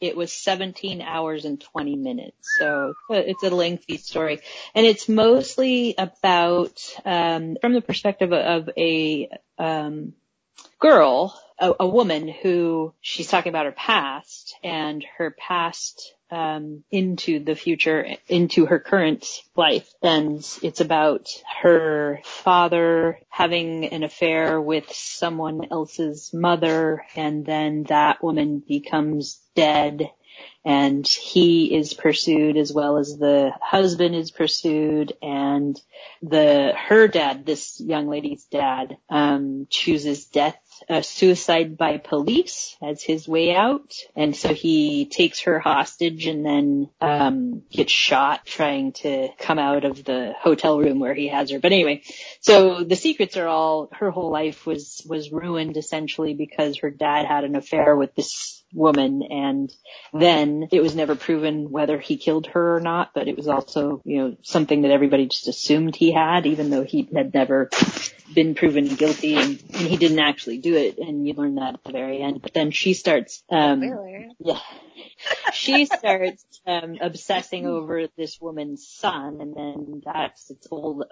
It 0.00 0.16
was 0.16 0.32
17 0.32 1.00
hours 1.00 1.44
and 1.44 1.60
20 1.60 1.96
minutes, 1.96 2.56
so 2.58 2.94
it's 3.08 3.42
a 3.42 3.50
lengthy 3.50 3.96
story, 3.96 4.40
and 4.74 4.84
it's 4.84 5.08
mostly 5.08 5.94
about 5.96 6.78
um, 7.04 7.56
from 7.60 7.72
the 7.72 7.80
perspective 7.80 8.32
of 8.32 8.68
a 8.76 9.30
um, 9.56 10.12
girl, 10.78 11.38
a, 11.58 11.72
a 11.80 11.86
woman 11.86 12.28
who 12.28 12.92
she's 13.00 13.28
talking 13.28 13.50
about 13.50 13.66
her 13.66 13.72
past 13.72 14.56
and 14.62 15.04
her 15.18 15.30
past 15.30 16.14
um, 16.30 16.82
into 16.90 17.38
the 17.38 17.54
future, 17.54 18.06
into 18.28 18.66
her 18.66 18.78
current 18.78 19.24
life. 19.56 19.88
And 20.02 20.44
it's 20.62 20.80
about 20.80 21.28
her 21.62 22.20
father 22.24 23.20
having 23.28 23.86
an 23.86 24.02
affair 24.02 24.60
with 24.60 24.92
someone 24.92 25.68
else's 25.70 26.32
mother 26.34 27.04
and 27.14 27.46
then 27.46 27.84
that 27.84 28.22
woman 28.22 28.62
becomes 28.66 29.40
dead 29.54 30.10
and 30.64 31.06
he 31.06 31.74
is 31.74 31.94
pursued 31.94 32.56
as 32.56 32.72
well 32.72 32.96
as 32.96 33.16
the 33.16 33.52
husband 33.60 34.14
is 34.14 34.30
pursued 34.30 35.12
and 35.22 35.80
the 36.22 36.72
her 36.76 37.08
dad 37.08 37.44
this 37.44 37.80
young 37.80 38.08
lady's 38.08 38.44
dad 38.44 38.96
um 39.10 39.66
chooses 39.70 40.24
death 40.26 40.58
uh, 40.88 41.02
suicide 41.02 41.76
by 41.76 41.98
police 41.98 42.76
as 42.82 43.02
his 43.02 43.28
way 43.28 43.54
out. 43.54 43.94
And 44.16 44.34
so 44.34 44.52
he 44.52 45.06
takes 45.06 45.40
her 45.40 45.58
hostage 45.58 46.26
and 46.26 46.44
then 46.44 46.90
um 47.00 47.62
gets 47.70 47.92
shot 47.92 48.44
trying 48.44 48.92
to 48.92 49.28
come 49.38 49.58
out 49.58 49.84
of 49.84 50.04
the 50.04 50.34
hotel 50.40 50.78
room 50.78 50.98
where 50.98 51.14
he 51.14 51.28
has 51.28 51.50
her. 51.50 51.60
But 51.60 51.72
anyway 51.72 52.02
so 52.40 52.84
the 52.84 52.96
secrets 52.96 53.36
are 53.36 53.48
all 53.48 53.88
her 53.92 54.10
whole 54.10 54.30
life 54.30 54.66
was 54.66 55.04
was 55.08 55.32
ruined 55.32 55.76
essentially 55.76 56.34
because 56.34 56.78
her 56.78 56.90
dad 56.90 57.26
had 57.26 57.44
an 57.44 57.56
affair 57.56 57.96
with 57.96 58.14
this 58.14 58.63
woman 58.74 59.22
and 59.22 59.72
then 60.12 60.68
it 60.72 60.80
was 60.80 60.94
never 60.94 61.14
proven 61.14 61.70
whether 61.70 61.98
he 61.98 62.16
killed 62.16 62.46
her 62.48 62.76
or 62.76 62.80
not, 62.80 63.12
but 63.14 63.28
it 63.28 63.36
was 63.36 63.48
also, 63.48 64.02
you 64.04 64.18
know, 64.18 64.36
something 64.42 64.82
that 64.82 64.90
everybody 64.90 65.26
just 65.26 65.48
assumed 65.48 65.96
he 65.96 66.12
had, 66.12 66.46
even 66.46 66.70
though 66.70 66.84
he 66.84 67.08
had 67.14 67.32
never 67.32 67.70
been 68.34 68.54
proven 68.54 68.94
guilty 68.94 69.36
and, 69.36 69.62
and 69.72 69.86
he 69.86 69.96
didn't 69.96 70.18
actually 70.18 70.58
do 70.58 70.74
it. 70.76 70.98
And 70.98 71.26
you 71.26 71.34
learn 71.34 71.56
that 71.56 71.74
at 71.74 71.84
the 71.84 71.92
very 71.92 72.20
end. 72.20 72.42
But 72.42 72.54
then 72.54 72.70
she 72.70 72.94
starts, 72.94 73.42
um, 73.50 73.80
Spoiler. 73.82 74.26
yeah. 74.40 74.58
She 75.52 75.86
starts 75.86 76.44
um, 76.66 76.98
obsessing 77.00 77.66
over 77.66 78.08
this 78.16 78.40
woman's 78.40 78.86
son, 78.86 79.38
and 79.40 79.54
then 79.54 80.02
that's 80.04 80.50
it's 80.50 80.66
all 80.68 81.04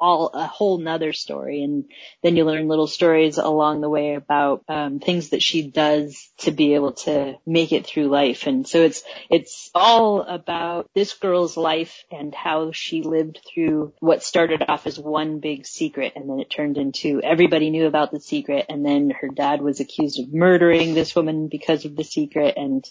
all 0.00 0.30
a 0.34 0.46
whole 0.46 0.78
nother 0.78 1.12
story. 1.12 1.62
And 1.62 1.84
then 2.22 2.36
you 2.36 2.44
learn 2.44 2.68
little 2.68 2.86
stories 2.86 3.38
along 3.38 3.80
the 3.80 3.88
way 3.88 4.14
about 4.14 4.64
um, 4.68 5.00
things 5.00 5.30
that 5.30 5.42
she 5.42 5.70
does 5.70 6.30
to 6.38 6.50
be 6.50 6.74
able 6.74 6.92
to 6.92 7.36
make 7.46 7.72
it 7.72 7.86
through 7.86 8.08
life. 8.08 8.46
And 8.46 8.66
so 8.66 8.82
it's 8.82 9.02
it's 9.30 9.70
all 9.74 10.22
about 10.22 10.90
this 10.94 11.14
girl's 11.14 11.56
life 11.56 12.04
and 12.10 12.34
how 12.34 12.72
she 12.72 13.02
lived 13.02 13.40
through 13.52 13.92
what 14.00 14.22
started 14.22 14.64
off 14.68 14.86
as 14.86 14.98
one 14.98 15.40
big 15.40 15.66
secret, 15.66 16.12
and 16.16 16.28
then 16.28 16.40
it 16.40 16.50
turned 16.50 16.78
into 16.78 17.20
everybody 17.22 17.70
knew 17.70 17.86
about 17.86 18.10
the 18.10 18.20
secret, 18.20 18.66
and 18.68 18.84
then 18.84 19.10
her 19.10 19.28
dad 19.28 19.60
was 19.60 19.80
accused 19.80 20.20
of 20.20 20.32
murdering 20.32 20.94
this 20.94 21.14
woman 21.14 21.48
because 21.48 21.84
of 21.84 21.96
the 21.96 22.04
secret, 22.04 22.54
and 22.56 22.84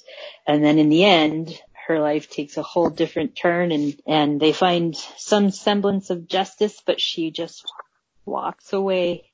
and 0.47 0.63
then 0.63 0.79
in 0.79 0.89
the 0.89 1.03
end, 1.03 1.59
her 1.87 1.99
life 1.99 2.29
takes 2.29 2.57
a 2.57 2.63
whole 2.63 2.89
different 2.89 3.35
turn 3.35 3.71
and, 3.71 3.99
and 4.07 4.39
they 4.39 4.53
find 4.53 4.95
some 4.95 5.51
semblance 5.51 6.09
of 6.09 6.27
justice, 6.27 6.81
but 6.85 6.99
she 6.99 7.31
just 7.31 7.65
walks 8.25 8.73
away. 8.73 9.31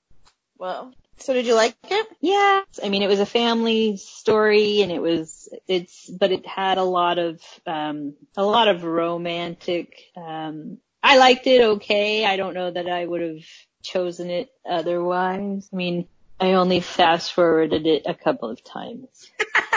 Well, 0.58 0.94
so 1.18 1.34
did 1.34 1.46
you 1.46 1.56
like 1.56 1.76
it? 1.90 2.08
Yeah. 2.22 2.62
I 2.84 2.90
mean, 2.90 3.02
it 3.02 3.08
was 3.08 3.20
a 3.20 3.26
family 3.26 3.98
story 3.98 4.82
and 4.82 4.92
it 4.92 5.02
was, 5.02 5.50
it's, 5.68 6.10
but 6.10 6.32
it 6.32 6.46
had 6.46 6.78
a 6.78 6.84
lot 6.84 7.18
of, 7.18 7.42
um, 7.66 8.14
a 8.36 8.44
lot 8.44 8.68
of 8.68 8.84
romantic, 8.84 10.12
um, 10.16 10.78
I 11.02 11.18
liked 11.18 11.48
it 11.48 11.62
okay. 11.62 12.24
I 12.26 12.38
don't 12.38 12.54
know 12.54 12.72
that 12.72 12.88
I 12.88 13.06
would 13.06 13.22
have 13.22 13.46
chosen 13.82 14.30
it 14.30 14.50
otherwise. 14.68 15.70
I 15.72 15.76
mean, 15.76 16.08
I 16.40 16.54
only 16.54 16.80
fast 16.80 17.34
forwarded 17.34 17.86
it 17.86 18.04
a 18.06 18.14
couple 18.14 18.50
of 18.50 18.64
times. 18.64 19.30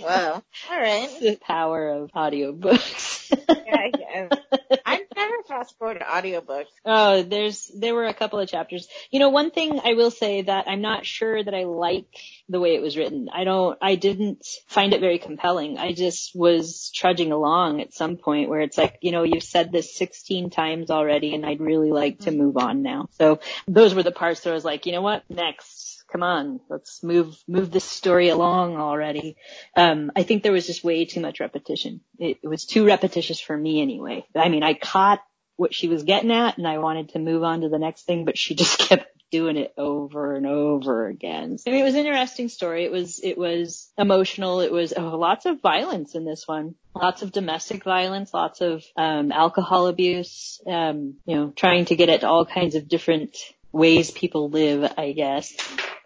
Whoa. 0.00 0.42
All 0.70 0.78
right. 0.80 1.08
the 1.20 1.38
power 1.40 1.88
of 1.90 2.12
audiobooks. 2.12 3.30
Yeah, 3.48 3.76
I 3.76 3.90
guess. 3.90 4.38
I've 4.86 5.06
never 5.16 5.42
fast 5.48 5.78
forwarded 5.78 6.02
audiobooks. 6.02 6.66
Oh, 6.84 7.22
there's 7.22 7.70
there 7.74 7.94
were 7.94 8.06
a 8.06 8.14
couple 8.14 8.38
of 8.38 8.48
chapters. 8.48 8.86
You 9.10 9.18
know, 9.18 9.30
one 9.30 9.50
thing 9.50 9.80
I 9.82 9.94
will 9.94 10.10
say 10.10 10.42
that 10.42 10.68
I'm 10.68 10.80
not 10.80 11.06
sure 11.06 11.42
that 11.42 11.54
I 11.54 11.64
like 11.64 12.06
the 12.48 12.60
way 12.60 12.74
it 12.74 12.82
was 12.82 12.96
written. 12.96 13.28
I 13.32 13.44
don't 13.44 13.78
I 13.80 13.94
didn't 13.94 14.46
find 14.68 14.92
it 14.92 15.00
very 15.00 15.18
compelling. 15.18 15.78
I 15.78 15.92
just 15.92 16.34
was 16.34 16.90
trudging 16.94 17.32
along 17.32 17.80
at 17.80 17.94
some 17.94 18.16
point 18.16 18.48
where 18.48 18.60
it's 18.60 18.78
like, 18.78 18.98
you 19.00 19.12
know, 19.12 19.22
you've 19.22 19.42
said 19.42 19.72
this 19.72 19.96
16 19.96 20.50
times 20.50 20.90
already 20.90 21.34
and 21.34 21.44
I'd 21.44 21.60
really 21.60 21.90
like 21.90 22.20
to 22.20 22.30
mm-hmm. 22.30 22.38
move 22.38 22.56
on 22.56 22.82
now. 22.82 23.08
So 23.12 23.40
those 23.66 23.94
were 23.94 24.02
the 24.02 24.12
parts 24.12 24.40
that 24.40 24.50
I 24.50 24.54
was 24.54 24.64
like, 24.64 24.86
you 24.86 24.92
know 24.92 25.02
what? 25.02 25.24
Next. 25.28 25.93
Come 26.14 26.22
on, 26.22 26.60
let's 26.70 27.02
move 27.02 27.36
move 27.48 27.72
this 27.72 27.82
story 27.82 28.28
along 28.28 28.76
already. 28.76 29.36
Um, 29.76 30.12
I 30.14 30.22
think 30.22 30.44
there 30.44 30.52
was 30.52 30.64
just 30.64 30.84
way 30.84 31.06
too 31.06 31.20
much 31.20 31.40
repetition. 31.40 32.02
It, 32.20 32.38
it 32.40 32.46
was 32.46 32.66
too 32.66 32.86
repetitious 32.86 33.40
for 33.40 33.56
me 33.56 33.82
anyway. 33.82 34.24
I 34.32 34.48
mean, 34.48 34.62
I 34.62 34.74
caught 34.74 35.24
what 35.56 35.74
she 35.74 35.88
was 35.88 36.04
getting 36.04 36.30
at 36.30 36.56
and 36.56 36.68
I 36.68 36.78
wanted 36.78 37.08
to 37.10 37.18
move 37.18 37.42
on 37.42 37.62
to 37.62 37.68
the 37.68 37.80
next 37.80 38.02
thing, 38.02 38.24
but 38.24 38.38
she 38.38 38.54
just 38.54 38.78
kept 38.78 39.08
doing 39.32 39.56
it 39.56 39.74
over 39.76 40.36
and 40.36 40.46
over 40.46 41.08
again. 41.08 41.56
I 41.66 41.70
mean, 41.70 41.80
it 41.80 41.84
was 41.84 41.96
an 41.96 42.06
interesting 42.06 42.48
story. 42.48 42.84
It 42.84 42.92
was, 42.92 43.18
it 43.20 43.36
was 43.36 43.90
emotional. 43.98 44.60
It 44.60 44.70
was 44.70 44.92
oh, 44.96 45.18
lots 45.18 45.46
of 45.46 45.62
violence 45.62 46.14
in 46.14 46.24
this 46.24 46.46
one. 46.46 46.76
Lots 46.94 47.22
of 47.22 47.32
domestic 47.32 47.82
violence, 47.82 48.32
lots 48.32 48.60
of, 48.60 48.84
um, 48.96 49.32
alcohol 49.32 49.88
abuse, 49.88 50.60
um, 50.64 51.16
you 51.26 51.34
know, 51.34 51.52
trying 51.56 51.86
to 51.86 51.96
get 51.96 52.08
at 52.08 52.22
all 52.22 52.46
kinds 52.46 52.76
of 52.76 52.86
different 52.86 53.36
ways 53.72 54.12
people 54.12 54.48
live, 54.48 54.92
I 54.96 55.10
guess. 55.10 55.52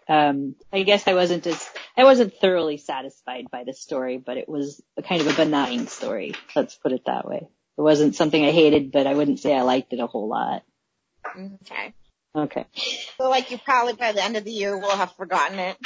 Um, 0.09 0.55
I 0.73 0.81
guess 0.81 1.07
I 1.07 1.13
wasn't 1.13 1.45
as, 1.45 1.69
I 1.95 2.03
wasn't 2.03 2.33
thoroughly 2.33 2.77
satisfied 2.77 3.45
by 3.51 3.63
the 3.63 3.73
story, 3.73 4.17
but 4.17 4.37
it 4.37 4.49
was 4.49 4.81
a 4.97 5.03
kind 5.03 5.21
of 5.21 5.27
a 5.27 5.33
benign 5.33 5.85
story. 5.85 6.33
Let's 6.55 6.75
put 6.75 6.93
it 6.93 7.03
that 7.05 7.27
way. 7.27 7.47
It 7.77 7.81
wasn't 7.81 8.15
something 8.15 8.43
I 8.43 8.49
hated, 8.49 8.91
but 8.91 9.05
I 9.05 9.13
wouldn't 9.13 9.39
say 9.39 9.55
I 9.55 9.61
liked 9.61 9.93
it 9.93 9.99
a 9.99 10.07
whole 10.07 10.27
lot. 10.27 10.63
Okay. 11.37 11.93
Okay. 12.35 12.65
So 13.17 13.29
like 13.29 13.51
you 13.51 13.59
probably 13.59 13.93
by 13.93 14.11
the 14.11 14.23
end 14.23 14.35
of 14.35 14.43
the 14.43 14.51
year 14.51 14.77
will 14.77 14.95
have 14.95 15.15
forgotten 15.15 15.59
it. 15.59 15.77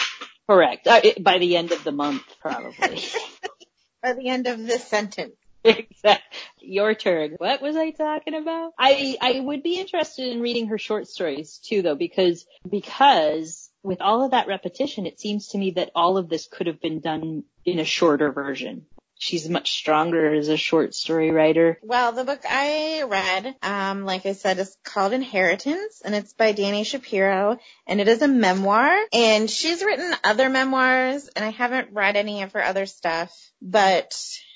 Correct. 0.50 0.88
Uh, 0.88 1.01
it, 1.03 1.24
by 1.24 1.38
the 1.38 1.58
end 1.58 1.72
of 1.72 1.84
the 1.84 1.92
month, 1.92 2.24
probably. 2.42 3.01
By 4.01 4.12
the 4.12 4.27
end 4.27 4.48
of 4.48 4.60
this 4.60 4.86
sentence. 4.86 5.38
exactly. 5.63 6.38
Your 6.60 6.94
turn. 6.94 7.36
What 7.38 7.62
was 7.62 7.77
I 7.77 7.92
talking 7.92 8.34
about? 8.34 8.74
I, 8.77 9.15
I 9.22 9.39
would 9.39 9.63
be 9.63 9.80
interested 9.80 10.27
in 10.27 10.42
reading 10.42 10.68
her 10.68 10.77
short 10.77 11.08
stories 11.08 11.62
too 11.63 11.82
though 11.82 11.96
because, 11.96 12.46
because 12.70 13.70
with 13.83 14.01
all 14.01 14.23
of 14.23 14.31
that 14.31 14.47
repetition, 14.47 15.05
it 15.05 15.19
seems 15.19 15.49
to 15.49 15.57
me 15.57 15.71
that 15.71 15.91
all 15.93 16.17
of 16.17 16.29
this 16.29 16.47
could 16.47 16.67
have 16.67 16.81
been 16.81 17.01
done 17.01 17.43
in 17.65 17.79
a 17.79 17.85
shorter 17.85 18.31
version. 18.31 18.85
She's 19.19 19.47
much 19.47 19.73
stronger 19.73 20.33
as 20.33 20.49
a 20.49 20.57
short 20.57 20.95
story 20.95 21.31
writer. 21.31 21.79
Well, 21.83 22.11
the 22.11 22.23
book 22.23 22.41
I 22.49 23.03
read, 23.03 23.55
um, 23.61 24.05
like 24.05 24.25
I 24.25 24.33
said, 24.33 24.57
is 24.59 24.75
called 24.83 25.13
Inheritance, 25.13 26.01
and 26.03 26.15
it's 26.15 26.33
by 26.33 26.51
Danny 26.51 26.83
Shapiro, 26.83 27.57
and 27.87 28.01
it 28.01 28.07
is 28.07 28.21
a 28.21 28.27
memoir. 28.27 28.97
And 29.13 29.49
she's 29.49 29.83
written 29.83 30.13
other 30.23 30.49
memoirs, 30.49 31.29
and 31.35 31.45
I 31.45 31.51
haven't 31.51 31.93
read 31.93 32.15
any 32.15 32.41
of 32.41 32.53
her 32.53 32.63
other 32.63 32.85
stuff, 32.85 33.31
but 33.61 34.13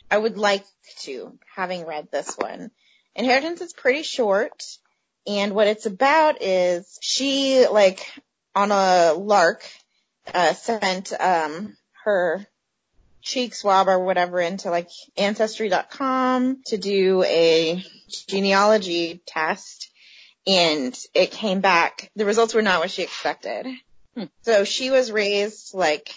I 0.10 0.18
would 0.18 0.38
like 0.38 0.66
to, 1.04 1.38
having 1.56 1.86
read 1.86 2.10
this 2.12 2.36
one. 2.36 2.72
Inheritance 3.16 3.62
is 3.62 3.74
pretty 3.74 4.04
short, 4.04 4.64
and 5.26 5.54
what 5.54 5.68
it's 5.68 5.86
about 5.86 6.42
is 6.42 6.98
she, 7.02 7.68
like, 7.68 8.06
on 8.58 8.72
a 8.72 9.14
lark, 9.14 9.70
uh, 10.34 10.54
sent, 10.54 11.14
um, 11.20 11.78
her 12.04 12.46
cheek 13.22 13.54
swab 13.54 13.88
or 13.88 14.00
whatever 14.00 14.40
into 14.40 14.72
like 14.72 14.90
ancestry.com 15.18 16.62
to 16.66 16.78
do 16.78 17.24
a 17.24 17.84
genealogy 18.28 19.22
test 19.26 19.92
and 20.48 20.98
it 21.14 21.32
came 21.32 21.60
back. 21.60 22.10
The 22.16 22.26
results 22.26 22.54
were 22.54 22.62
not 22.62 22.80
what 22.80 22.90
she 22.90 23.04
expected. 23.04 23.68
Hmm. 24.16 24.24
So 24.44 24.64
she 24.64 24.90
was 24.90 25.12
raised 25.12 25.74
like 25.74 26.10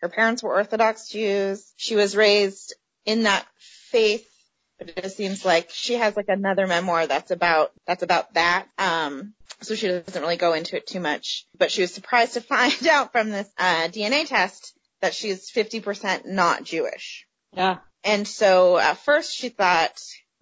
her 0.00 0.08
parents 0.08 0.42
were 0.42 0.52
Orthodox 0.52 1.08
Jews. 1.08 1.72
She 1.76 1.94
was 1.94 2.16
raised 2.16 2.74
in 3.04 3.22
that 3.22 3.46
faith, 3.58 4.28
but 4.78 4.88
it 4.88 5.02
just 5.02 5.16
seems 5.16 5.44
like 5.44 5.70
she 5.70 5.94
has 5.94 6.16
like 6.16 6.28
another 6.28 6.66
memoir 6.66 7.06
that's 7.06 7.30
about, 7.30 7.72
that's 7.86 8.02
about 8.02 8.34
that. 8.34 8.66
Um, 8.78 9.34
so 9.62 9.74
she 9.74 9.88
doesn't 9.88 10.20
really 10.20 10.36
go 10.36 10.52
into 10.52 10.76
it 10.76 10.86
too 10.86 11.00
much, 11.00 11.46
but 11.58 11.70
she 11.70 11.82
was 11.82 11.92
surprised 11.92 12.34
to 12.34 12.40
find 12.42 12.86
out 12.86 13.12
from 13.12 13.30
this, 13.30 13.48
uh, 13.58 13.88
DNA 13.88 14.26
test 14.26 14.74
that 15.00 15.14
she's 15.14 15.50
50% 15.50 16.26
not 16.26 16.64
Jewish. 16.64 17.26
Yeah. 17.52 17.78
And 18.04 18.26
so 18.26 18.78
at 18.78 18.98
first 18.98 19.34
she 19.34 19.48
thought 19.48 19.98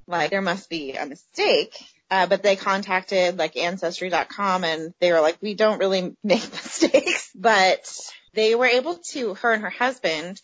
like 0.06 0.30
there 0.30 0.42
must 0.42 0.68
be 0.68 0.92
a 0.92 1.06
mistake. 1.06 1.74
Uh, 2.10 2.26
but 2.26 2.42
they 2.42 2.54
contacted 2.54 3.38
like 3.38 3.56
ancestry.com 3.56 4.62
and 4.62 4.92
they 5.00 5.12
were 5.12 5.20
like, 5.20 5.38
we 5.40 5.54
don't 5.54 5.78
really 5.78 6.14
make 6.22 6.52
mistakes, 6.52 7.30
but 7.34 7.90
they 8.34 8.54
were 8.54 8.66
able 8.66 8.98
to, 9.10 9.34
her 9.34 9.52
and 9.52 9.62
her 9.62 9.70
husband, 9.70 10.40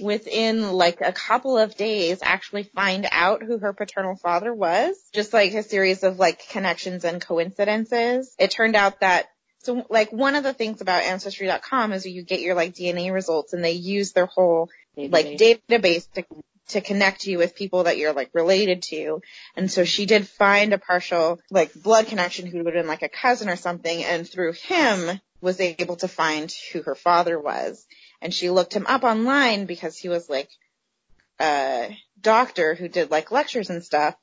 within 0.00 0.72
like 0.72 1.00
a 1.00 1.12
couple 1.12 1.58
of 1.58 1.76
days 1.76 2.18
actually 2.22 2.64
find 2.64 3.06
out 3.10 3.42
who 3.42 3.58
her 3.58 3.72
paternal 3.72 4.16
father 4.16 4.52
was. 4.52 4.96
Just 5.12 5.32
like 5.32 5.52
a 5.54 5.62
series 5.62 6.02
of 6.02 6.18
like 6.18 6.48
connections 6.48 7.04
and 7.04 7.20
coincidences. 7.20 8.34
It 8.38 8.50
turned 8.50 8.76
out 8.76 9.00
that 9.00 9.26
so 9.62 9.86
like 9.88 10.12
one 10.12 10.34
of 10.34 10.44
the 10.44 10.52
things 10.52 10.80
about 10.80 11.02
ancestry.com 11.02 11.92
is 11.92 12.04
you 12.06 12.22
get 12.22 12.40
your 12.40 12.54
like 12.54 12.74
DNA 12.74 13.12
results 13.12 13.54
and 13.54 13.64
they 13.64 13.72
use 13.72 14.12
their 14.12 14.26
whole 14.26 14.68
like 14.96 15.38
database 15.38 16.10
to 16.12 16.24
to 16.68 16.80
connect 16.80 17.26
you 17.26 17.38
with 17.38 17.54
people 17.54 17.84
that 17.84 17.98
you're 17.98 18.12
like 18.12 18.30
related 18.32 18.82
to. 18.82 19.20
And 19.56 19.70
so 19.70 19.84
she 19.84 20.06
did 20.06 20.26
find 20.26 20.72
a 20.72 20.78
partial 20.78 21.40
like 21.50 21.74
blood 21.74 22.06
connection 22.06 22.46
who 22.46 22.58
would 22.58 22.74
have 22.74 22.82
been 22.82 22.88
like 22.88 23.02
a 23.02 23.08
cousin 23.08 23.48
or 23.48 23.56
something 23.56 24.02
and 24.02 24.28
through 24.28 24.52
him 24.52 25.20
was 25.40 25.60
able 25.60 25.96
to 25.96 26.08
find 26.08 26.52
who 26.72 26.82
her 26.82 26.94
father 26.94 27.38
was. 27.38 27.86
And 28.24 28.32
she 28.32 28.48
looked 28.48 28.74
him 28.74 28.86
up 28.88 29.04
online 29.04 29.66
because 29.66 29.96
he 29.96 30.08
was 30.08 30.30
like 30.30 30.48
a 31.38 31.96
doctor 32.18 32.74
who 32.74 32.88
did 32.88 33.10
like 33.10 33.30
lectures 33.30 33.68
and 33.70 33.84
stuff. 33.84 34.16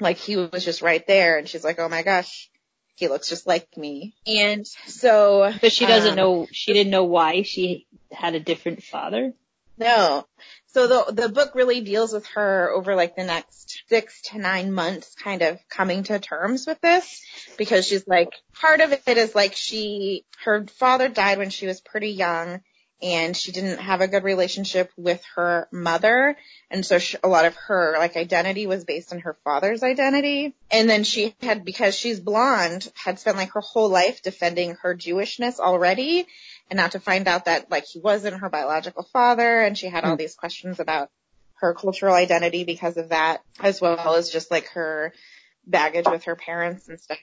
Like 0.00 0.18
he 0.18 0.36
was 0.36 0.64
just 0.64 0.82
right 0.82 1.06
there 1.06 1.38
and 1.38 1.48
she's 1.48 1.62
like, 1.62 1.78
oh 1.78 1.88
my 1.88 2.02
gosh, 2.02 2.50
he 2.96 3.06
looks 3.06 3.28
just 3.28 3.46
like 3.46 3.68
me. 3.76 4.16
And 4.26 4.66
so. 4.66 5.52
But 5.60 5.72
she 5.72 5.86
doesn't 5.86 6.10
um, 6.10 6.16
know, 6.16 6.48
she 6.50 6.72
didn't 6.72 6.90
know 6.90 7.04
why 7.04 7.42
she 7.42 7.86
had 8.10 8.34
a 8.34 8.40
different 8.40 8.82
father. 8.82 9.32
No. 9.78 10.26
So 10.66 10.86
the 10.86 11.12
the 11.12 11.28
book 11.28 11.54
really 11.54 11.80
deals 11.80 12.12
with 12.12 12.26
her 12.34 12.70
over 12.70 12.96
like 12.96 13.14
the 13.16 13.24
next 13.24 13.84
six 13.88 14.20
to 14.22 14.38
nine 14.38 14.72
months 14.72 15.14
kind 15.14 15.42
of 15.42 15.58
coming 15.68 16.02
to 16.04 16.18
terms 16.18 16.66
with 16.66 16.80
this 16.80 17.22
because 17.56 17.86
she's 17.86 18.06
like 18.06 18.30
part 18.54 18.80
of 18.80 18.92
it 18.92 19.16
is 19.16 19.34
like 19.34 19.54
she 19.54 20.24
her 20.44 20.66
father 20.66 21.08
died 21.08 21.38
when 21.38 21.50
she 21.50 21.66
was 21.66 21.80
pretty 21.80 22.10
young 22.10 22.60
and 23.00 23.36
she 23.36 23.52
didn't 23.52 23.78
have 23.78 24.00
a 24.00 24.08
good 24.08 24.24
relationship 24.24 24.90
with 24.96 25.22
her 25.36 25.68
mother. 25.70 26.36
And 26.70 26.84
so 26.84 26.98
she, 26.98 27.16
a 27.22 27.28
lot 27.28 27.44
of 27.44 27.54
her 27.66 27.94
like 27.98 28.16
identity 28.16 28.66
was 28.66 28.84
based 28.84 29.12
on 29.12 29.20
her 29.20 29.36
father's 29.44 29.82
identity. 29.82 30.54
And 30.70 30.90
then 30.90 31.04
she 31.04 31.34
had 31.40 31.64
because 31.64 31.94
she's 31.94 32.18
blonde 32.18 32.90
had 32.94 33.18
spent 33.20 33.36
like 33.36 33.52
her 33.52 33.60
whole 33.60 33.88
life 33.88 34.22
defending 34.22 34.76
her 34.82 34.96
jewishness 34.96 35.60
already. 35.60 36.26
And 36.70 36.76
now 36.78 36.88
to 36.88 37.00
find 37.00 37.28
out 37.28 37.44
that 37.44 37.70
like 37.70 37.84
he 37.86 38.00
wasn't 38.00 38.40
her 38.40 38.48
biological 38.50 39.04
father. 39.12 39.60
And 39.60 39.78
she 39.78 39.86
had 39.86 40.04
all 40.04 40.16
these 40.16 40.34
questions 40.34 40.80
about 40.80 41.10
her 41.60 41.74
cultural 41.74 42.14
identity 42.14 42.64
because 42.64 42.96
of 42.96 43.10
that 43.10 43.42
as 43.60 43.80
well 43.80 44.14
as 44.14 44.30
just 44.30 44.50
like 44.50 44.68
her 44.70 45.12
baggage 45.66 46.06
with 46.06 46.24
her 46.24 46.36
parents 46.36 46.88
and 46.88 47.00
stuff. 47.00 47.18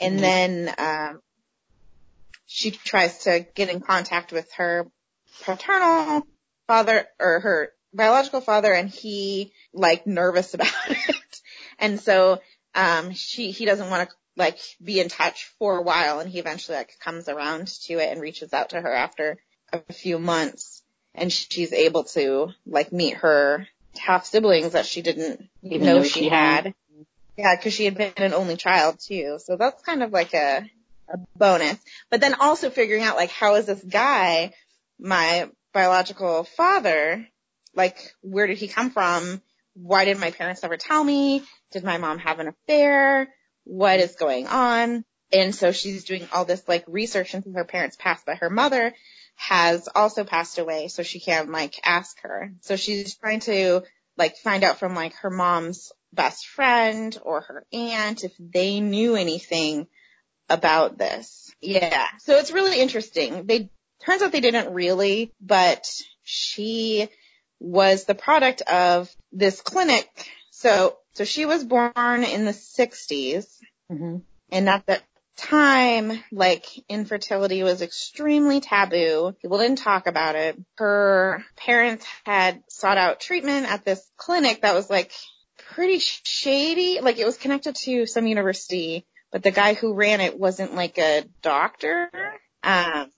And 0.00 0.18
Mhm. 0.18 0.20
then 0.20 0.74
um 0.78 1.22
she 2.52 2.72
tries 2.72 3.18
to 3.20 3.46
get 3.54 3.68
in 3.68 3.80
contact 3.80 4.32
with 4.32 4.50
her 4.54 4.88
paternal 5.44 6.26
father 6.66 7.06
or 7.20 7.38
her 7.38 7.72
biological 7.94 8.40
father 8.40 8.72
and 8.72 8.90
he 8.90 9.52
like 9.72 10.04
nervous 10.04 10.52
about 10.54 10.68
it 10.88 11.40
and 11.78 12.00
so 12.00 12.40
um 12.74 13.12
she 13.12 13.52
he 13.52 13.64
doesn't 13.64 13.88
want 13.88 14.08
to 14.08 14.16
like 14.36 14.58
be 14.82 14.98
in 14.98 15.08
touch 15.08 15.50
for 15.60 15.76
a 15.78 15.82
while 15.82 16.18
and 16.18 16.28
he 16.28 16.40
eventually 16.40 16.76
like 16.76 16.98
comes 16.98 17.28
around 17.28 17.68
to 17.68 17.94
it 17.94 18.10
and 18.10 18.20
reaches 18.20 18.52
out 18.52 18.70
to 18.70 18.80
her 18.80 18.92
after 18.92 19.38
a 19.72 19.92
few 19.92 20.18
months 20.18 20.82
and 21.14 21.32
she's 21.32 21.72
able 21.72 22.02
to 22.04 22.48
like 22.66 22.92
meet 22.92 23.14
her 23.14 23.68
half 23.96 24.26
siblings 24.26 24.72
that 24.72 24.86
she 24.86 25.02
didn't 25.02 25.48
Even 25.62 25.86
know 25.86 26.02
she 26.02 26.28
had. 26.28 26.64
had. 26.66 26.74
Yeah, 27.36 27.56
because 27.56 27.72
she 27.74 27.84
had 27.84 27.96
been 27.96 28.12
an 28.16 28.34
only 28.34 28.56
child 28.56 28.98
too. 29.00 29.38
So 29.42 29.56
that's 29.56 29.82
kind 29.82 30.02
of 30.02 30.12
like 30.12 30.34
a, 30.34 30.68
a 31.10 31.18
bonus. 31.36 31.78
But 32.10 32.20
then 32.20 32.34
also 32.34 32.70
figuring 32.70 33.02
out 33.02 33.16
like 33.16 33.30
how 33.30 33.54
is 33.56 33.66
this 33.66 33.82
guy, 33.82 34.52
my 34.98 35.50
biological 35.72 36.44
father, 36.44 37.26
like 37.74 37.98
where 38.22 38.46
did 38.46 38.58
he 38.58 38.68
come 38.68 38.90
from? 38.90 39.42
Why 39.74 40.04
did 40.04 40.18
my 40.18 40.30
parents 40.30 40.62
never 40.62 40.76
tell 40.76 41.02
me? 41.02 41.42
Did 41.72 41.84
my 41.84 41.98
mom 41.98 42.18
have 42.18 42.40
an 42.40 42.48
affair? 42.48 43.28
What 43.64 44.00
is 44.00 44.16
going 44.16 44.46
on? 44.46 45.04
And 45.32 45.54
so 45.54 45.70
she's 45.70 46.04
doing 46.04 46.28
all 46.32 46.44
this 46.44 46.66
like 46.66 46.84
research 46.88 47.34
into 47.34 47.52
her 47.52 47.64
parents' 47.64 47.96
past, 47.96 48.26
but 48.26 48.38
her 48.38 48.50
mother 48.50 48.92
has 49.36 49.88
also 49.94 50.24
passed 50.24 50.58
away, 50.58 50.88
so 50.88 51.02
she 51.02 51.20
can't 51.20 51.50
like 51.50 51.78
ask 51.84 52.20
her. 52.22 52.52
So 52.60 52.76
she's 52.76 53.16
trying 53.16 53.40
to 53.40 53.82
like 54.16 54.36
find 54.36 54.64
out 54.64 54.78
from 54.78 54.94
like 54.94 55.14
her 55.16 55.30
mom's 55.30 55.92
best 56.12 56.46
friend 56.48 57.16
or 57.22 57.40
her 57.42 57.64
aunt 57.72 58.24
if 58.24 58.32
they 58.38 58.80
knew 58.80 59.14
anything 59.14 59.86
about 60.50 60.98
this. 60.98 61.50
Yeah. 61.62 62.06
So 62.18 62.36
it's 62.36 62.52
really 62.52 62.80
interesting. 62.80 63.46
They 63.46 63.70
turns 64.04 64.22
out 64.22 64.32
they 64.32 64.40
didn't 64.40 64.72
really, 64.74 65.32
but 65.40 65.86
she 66.22 67.08
was 67.58 68.04
the 68.04 68.14
product 68.14 68.62
of 68.62 69.14
this 69.32 69.60
clinic. 69.60 70.08
So 70.50 70.98
so 71.14 71.24
she 71.24 71.46
was 71.46 71.64
born 71.64 71.92
in 72.24 72.44
the 72.44 72.52
60s 72.52 73.46
Mm-hmm. 73.90 74.18
and 74.52 74.68
at 74.68 74.86
that 74.86 75.02
time, 75.36 76.22
like 76.30 76.64
infertility 76.88 77.62
was 77.62 77.82
extremely 77.82 78.60
taboo. 78.60 79.34
People 79.42 79.58
didn't 79.58 79.78
talk 79.78 80.06
about 80.06 80.36
it. 80.36 80.56
Her 80.76 81.44
parents 81.56 82.06
had 82.24 82.62
sought 82.68 82.98
out 82.98 83.20
treatment 83.20 83.70
at 83.70 83.84
this 83.84 84.00
clinic 84.16 84.62
that 84.62 84.74
was 84.74 84.88
like 84.88 85.10
pretty 85.70 85.98
shady. 85.98 87.00
Like 87.00 87.18
it 87.18 87.24
was 87.24 87.36
connected 87.36 87.74
to 87.84 88.06
some 88.06 88.26
university, 88.26 89.06
but 89.32 89.42
the 89.42 89.50
guy 89.50 89.74
who 89.74 89.94
ran 89.94 90.20
it 90.20 90.38
wasn't 90.38 90.74
like 90.74 90.98
a 90.98 91.24
doctor. 91.42 92.10
Um, 92.62 93.10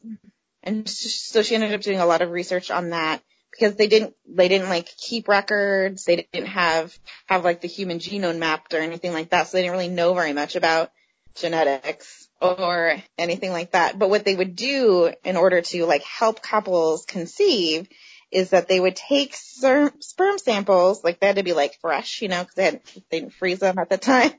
and 0.62 0.88
so 0.88 1.42
she 1.42 1.54
ended 1.54 1.75
up 1.75 1.81
doing 1.81 2.00
a 2.00 2.07
lot 2.07 2.23
of 2.23 2.31
research 2.31 2.71
on 2.71 2.90
that 2.90 3.23
because 3.50 3.75
they 3.76 3.87
didn't, 3.87 4.14
they 4.26 4.49
didn't 4.49 4.69
like 4.69 4.88
keep 4.97 5.28
records. 5.28 6.04
They 6.04 6.28
didn't 6.33 6.49
have, 6.49 6.97
have 7.26 7.45
like 7.45 7.61
the 7.61 7.69
human 7.69 7.99
genome 7.99 8.38
mapped 8.38 8.75
or 8.75 8.78
anything 8.78 9.12
like 9.12 9.31
that. 9.31 9.49
So 9.49 9.57
they 9.57 9.62
didn't 9.62 9.73
really 9.73 9.88
know 9.88 10.14
very 10.14 10.33
much 10.33 10.57
about 10.57 10.90
genetics 11.35 12.28
or 12.40 12.97
anything 13.19 13.52
like 13.52 13.73
that. 13.73 13.99
But 13.99 14.11
what 14.11 14.25
they 14.25 14.35
would 14.35 14.57
do 14.57 15.12
in 15.25 15.37
order 15.37 15.61
to 15.61 15.87
like 15.87 16.02
help 16.02 16.42
couples 16.42 17.04
conceive 17.07 17.88
is 18.31 18.50
that 18.50 18.66
they 18.66 18.81
would 18.81 18.97
take 18.97 19.35
sperm 19.35 20.38
samples, 20.38 21.04
like 21.04 21.21
they 21.21 21.26
had 21.26 21.37
to 21.37 21.42
be 21.42 21.52
like 21.52 21.78
fresh, 21.81 22.23
you 22.23 22.28
know, 22.28 22.40
because 22.40 22.54
they, 22.54 22.64
had- 22.64 22.81
they 23.11 23.21
didn't 23.21 23.35
freeze 23.35 23.59
them 23.59 23.78
at 23.78 23.90
the 23.90 23.99
time, 23.99 24.33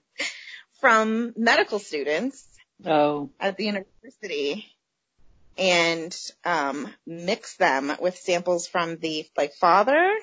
from 0.83 1.31
medical 1.37 1.79
students 1.79 2.45
Oh. 2.85 3.29
at 3.39 3.55
the 3.55 3.63
university 3.63 4.65
and 5.57 6.13
um, 6.43 6.93
mix 7.07 7.55
them 7.55 7.95
with 8.01 8.17
samples 8.17 8.67
from 8.67 8.97
the 8.97 9.25
like 9.37 9.53
father. 9.53 10.13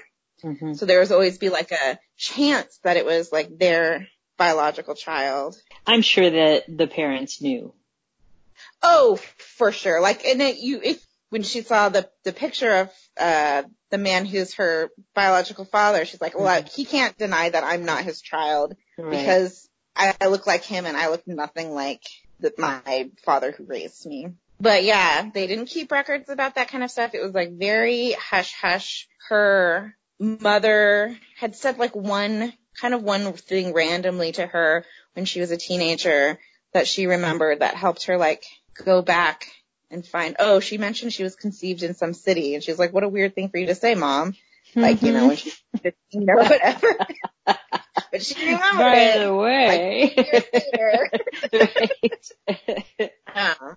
hmm 0.42 0.74
So 0.74 0.84
there 0.84 1.00
was 1.00 1.12
always 1.12 1.38
be 1.38 1.48
like 1.48 1.72
a 1.72 1.98
chance 2.18 2.78
that 2.82 2.98
it 2.98 3.06
was 3.06 3.32
like 3.32 3.56
their 3.58 4.06
biological 4.36 4.94
child. 4.94 5.56
I'm 5.86 6.02
sure 6.02 6.28
that 6.28 6.64
the 6.68 6.86
parents 6.86 7.40
knew. 7.40 7.72
Oh, 8.82 9.16
for 9.38 9.72
sure. 9.72 10.02
Like, 10.02 10.26
and 10.26 10.42
it, 10.42 10.58
you, 10.58 10.80
if, 10.84 11.02
when 11.30 11.42
she 11.42 11.62
saw 11.62 11.88
the, 11.88 12.06
the 12.24 12.34
picture 12.34 12.74
of, 12.82 12.90
uh, 13.18 13.62
the 13.88 13.98
man 13.98 14.26
who's 14.26 14.54
her 14.56 14.90
biological 15.14 15.64
father, 15.64 16.04
she's 16.04 16.20
like, 16.20 16.36
well, 16.38 16.46
I, 16.48 16.62
he 16.62 16.84
can't 16.84 17.16
deny 17.16 17.48
that 17.48 17.64
I'm 17.64 17.86
not 17.86 18.04
his 18.04 18.20
child 18.20 18.76
Right. 18.98 19.10
because 19.10 19.69
I, 20.00 20.14
I 20.18 20.26
look 20.28 20.46
like 20.46 20.64
him 20.64 20.86
and 20.86 20.96
I 20.96 21.08
look 21.10 21.28
nothing 21.28 21.74
like 21.74 22.02
the, 22.40 22.54
my 22.56 23.10
father 23.22 23.52
who 23.52 23.64
raised 23.64 24.06
me. 24.06 24.28
But 24.58 24.82
yeah, 24.82 25.30
they 25.32 25.46
didn't 25.46 25.66
keep 25.66 25.92
records 25.92 26.30
about 26.30 26.54
that 26.54 26.68
kind 26.68 26.82
of 26.82 26.90
stuff. 26.90 27.14
It 27.14 27.22
was 27.22 27.34
like 27.34 27.52
very 27.52 28.12
hush 28.12 28.54
hush. 28.54 29.08
Her 29.28 29.94
mother 30.18 31.16
had 31.38 31.54
said 31.54 31.78
like 31.78 31.94
one, 31.94 32.52
kind 32.80 32.94
of 32.94 33.02
one 33.02 33.30
thing 33.34 33.74
randomly 33.74 34.32
to 34.32 34.46
her 34.46 34.86
when 35.12 35.26
she 35.26 35.40
was 35.40 35.50
a 35.50 35.58
teenager 35.58 36.38
that 36.72 36.86
she 36.86 37.06
remembered 37.06 37.60
that 37.60 37.74
helped 37.74 38.06
her 38.06 38.16
like 38.16 38.44
go 38.84 39.02
back 39.02 39.48
and 39.90 40.06
find, 40.06 40.36
oh, 40.38 40.60
she 40.60 40.78
mentioned 40.78 41.12
she 41.12 41.24
was 41.24 41.36
conceived 41.36 41.82
in 41.82 41.94
some 41.94 42.14
city. 42.14 42.54
And 42.54 42.64
she 42.64 42.70
was 42.70 42.78
like, 42.78 42.94
what 42.94 43.04
a 43.04 43.08
weird 43.08 43.34
thing 43.34 43.50
for 43.50 43.58
you 43.58 43.66
to 43.66 43.74
say, 43.74 43.94
mom. 43.94 44.34
Like, 44.76 45.02
you 45.02 45.12
know, 45.12 45.26
when 45.26 45.36
mm-hmm. 45.36 45.48
she 45.48 45.52
was 45.72 45.94
15 46.12 46.30
or 46.30 46.36
whatever. 46.36 46.96
but 48.10 48.22
she 48.22 48.44
remembered 48.44 48.78
By 48.78 49.18
the 49.18 49.34
way. 49.34 50.14
right. 52.48 53.10
Um, 53.34 53.76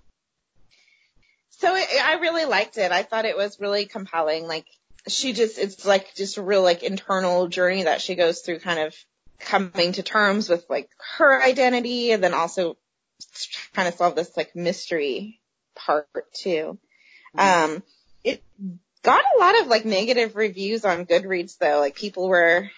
so 1.50 1.74
it, 1.74 1.88
I 2.04 2.14
really 2.20 2.44
liked 2.44 2.78
it. 2.78 2.92
I 2.92 3.02
thought 3.02 3.24
it 3.24 3.36
was 3.36 3.60
really 3.60 3.86
compelling. 3.86 4.46
Like 4.46 4.66
she 5.08 5.32
just, 5.32 5.58
it's 5.58 5.84
like 5.84 6.14
just 6.14 6.36
a 6.36 6.42
real 6.42 6.62
like 6.62 6.82
internal 6.82 7.48
journey 7.48 7.84
that 7.84 8.00
she 8.00 8.14
goes 8.14 8.40
through 8.40 8.60
kind 8.60 8.80
of 8.80 8.94
coming 9.38 9.92
to 9.92 10.02
terms 10.02 10.48
with 10.48 10.64
like 10.68 10.88
her 11.16 11.42
identity 11.42 12.12
and 12.12 12.22
then 12.22 12.34
also 12.34 12.76
trying 13.72 13.90
to 13.90 13.96
solve 13.96 14.14
this 14.14 14.36
like 14.36 14.56
mystery 14.56 15.40
part 15.74 16.08
too. 16.32 16.78
Um, 17.36 17.82
it 18.22 18.42
got 19.02 19.22
a 19.36 19.38
lot 19.38 19.60
of 19.60 19.66
like 19.66 19.84
negative 19.84 20.36
reviews 20.36 20.84
on 20.84 21.06
Goodreads 21.06 21.58
though. 21.58 21.78
Like 21.78 21.94
people 21.94 22.28
were 22.28 22.70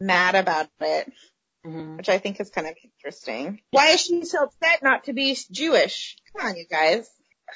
mad 0.00 0.34
about 0.34 0.68
it 0.80 1.12
Mhm. 1.66 1.96
which 1.96 2.08
I 2.08 2.18
think 2.18 2.38
is 2.40 2.50
kind 2.50 2.68
of 2.68 2.76
interesting. 2.84 3.60
Why 3.72 3.88
is 3.88 4.00
she 4.00 4.24
so 4.24 4.44
upset 4.44 4.80
not 4.82 5.04
to 5.04 5.12
be 5.12 5.36
Jewish? 5.50 6.16
Come 6.32 6.46
on, 6.46 6.56
you 6.56 6.66
guys. 6.70 7.10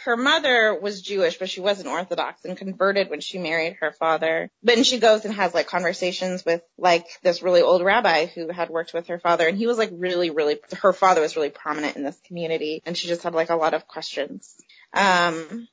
Her 0.04 0.16
mother 0.16 0.74
was 0.74 1.02
Jewish, 1.02 1.38
but 1.38 1.48
she 1.48 1.60
wasn't 1.60 1.86
Orthodox 1.88 2.44
and 2.44 2.56
converted 2.56 3.10
when 3.10 3.20
she 3.20 3.38
married 3.38 3.76
her 3.80 3.92
father. 3.92 4.50
But 4.62 4.74
then 4.74 4.84
she 4.84 4.98
goes 4.98 5.24
and 5.24 5.32
has 5.34 5.54
like 5.54 5.66
conversations 5.68 6.44
with 6.44 6.62
like 6.76 7.06
this 7.22 7.42
really 7.42 7.62
old 7.62 7.84
rabbi 7.84 8.26
who 8.26 8.48
had 8.48 8.70
worked 8.70 8.92
with 8.92 9.06
her 9.06 9.20
father 9.20 9.46
and 9.46 9.56
he 9.56 9.66
was 9.68 9.78
like 9.78 9.90
really, 9.92 10.30
really, 10.30 10.58
her 10.80 10.92
father 10.92 11.20
was 11.20 11.36
really 11.36 11.50
prominent 11.50 11.96
in 11.96 12.02
this 12.02 12.18
community 12.26 12.82
and 12.84 12.96
she 12.98 13.06
just 13.06 13.22
had 13.22 13.34
like 13.34 13.50
a 13.50 13.56
lot 13.56 13.74
of 13.74 13.86
questions. 13.86 14.56
Um, 14.94 15.68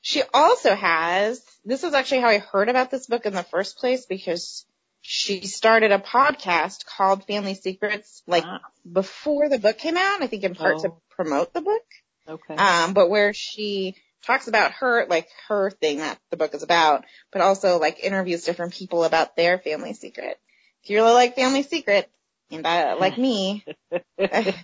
she 0.00 0.22
also 0.34 0.74
has, 0.74 1.44
this 1.64 1.84
is 1.84 1.94
actually 1.94 2.22
how 2.22 2.28
I 2.28 2.38
heard 2.38 2.68
about 2.68 2.90
this 2.90 3.06
book 3.06 3.24
in 3.26 3.34
the 3.34 3.44
first 3.44 3.78
place 3.78 4.04
because 4.06 4.66
she 5.02 5.42
started 5.46 5.90
a 5.92 5.98
podcast 5.98 6.86
called 6.86 7.24
Family 7.26 7.54
Secrets 7.54 8.22
like 8.26 8.44
Ah, 8.46 8.60
before 8.90 9.48
the 9.48 9.58
book 9.58 9.76
came 9.78 9.96
out, 9.96 10.22
I 10.22 10.26
think 10.28 10.44
in 10.44 10.54
part 10.54 10.78
to 10.80 10.88
Oh. 10.88 11.02
promote 11.10 11.52
the 11.52 11.60
book. 11.60 11.82
okay. 12.26 12.54
Um, 12.56 12.94
but 12.94 13.10
where 13.10 13.34
she 13.34 13.96
talks 14.24 14.46
about 14.48 14.72
her, 14.72 15.06
like 15.06 15.28
her 15.48 15.70
thing 15.70 15.98
that 15.98 16.18
the 16.30 16.36
book 16.36 16.54
is 16.54 16.62
about, 16.62 17.04
but 17.32 17.42
also 17.42 17.78
like 17.78 18.02
interviews 18.02 18.44
different 18.44 18.72
people 18.74 19.04
about 19.04 19.36
their 19.36 19.58
family 19.58 19.92
secret. 19.94 20.38
If 20.84 20.90
you 20.90 20.96
really 20.98 21.12
like 21.12 21.34
family 21.34 21.62
secret, 21.64 22.08
and 22.50 22.66
uh, 22.66 22.96
like 22.98 23.18
me, 23.18 23.64
that's 24.18 24.56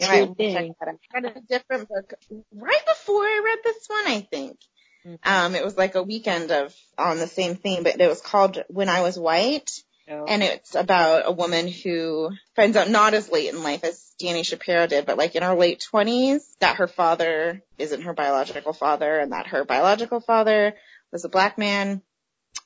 you 0.00 0.08
might 0.08 0.38
check 0.38 0.70
that 0.80 0.88
out. 0.88 0.98
I 1.14 1.18
read 1.20 1.36
a 1.36 1.40
different 1.40 1.88
book 1.88 2.14
right 2.52 2.86
before 2.86 3.22
I 3.22 3.42
read 3.44 3.58
this 3.64 3.86
one, 3.88 4.06
I 4.06 4.20
think. 4.20 4.58
Mhm. 5.06 5.18
Um, 5.24 5.54
it 5.54 5.64
was 5.64 5.76
like 5.76 5.94
a 5.94 6.02
weekend 6.02 6.50
of 6.50 6.74
on 6.98 7.18
the 7.18 7.26
same 7.26 7.54
theme, 7.54 7.84
but 7.84 8.00
it 8.00 8.08
was 8.08 8.20
called 8.20 8.62
When 8.68 8.88
I 8.88 9.02
Was 9.02 9.18
White. 9.18 9.70
Oh. 10.08 10.24
And 10.24 10.42
it's 10.42 10.74
about 10.74 11.24
a 11.26 11.32
woman 11.32 11.66
who 11.66 12.30
finds 12.54 12.76
out 12.76 12.88
not 12.88 13.14
as 13.14 13.30
late 13.30 13.52
in 13.52 13.62
life 13.62 13.82
as 13.82 14.14
Danny 14.18 14.44
Shapiro 14.44 14.86
did, 14.86 15.04
but 15.04 15.18
like 15.18 15.34
in 15.34 15.42
her 15.42 15.54
late 15.54 15.80
twenties, 15.80 16.56
that 16.60 16.76
her 16.76 16.86
father 16.86 17.62
isn't 17.76 18.02
her 18.02 18.12
biological 18.12 18.72
father 18.72 19.18
and 19.18 19.32
that 19.32 19.48
her 19.48 19.64
biological 19.64 20.20
father 20.20 20.74
was 21.12 21.24
a 21.24 21.28
black 21.28 21.58
man. 21.58 22.02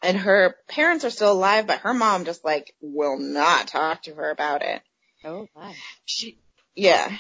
And 0.03 0.19
her 0.19 0.55
parents 0.69 1.05
are 1.05 1.11
still 1.11 1.33
alive, 1.33 1.67
but 1.67 1.81
her 1.81 1.95
mom 1.95 2.25
just 2.25 2.45
like 2.45 2.75
will 2.81 3.19
not 3.19 3.69
talk 3.69 4.03
to 4.03 4.15
her 4.15 4.31
about 4.31 4.63
it. 4.63 4.83
oh, 5.25 5.47
my. 5.55 5.75
She, 6.05 6.39
yeah, 6.75 7.11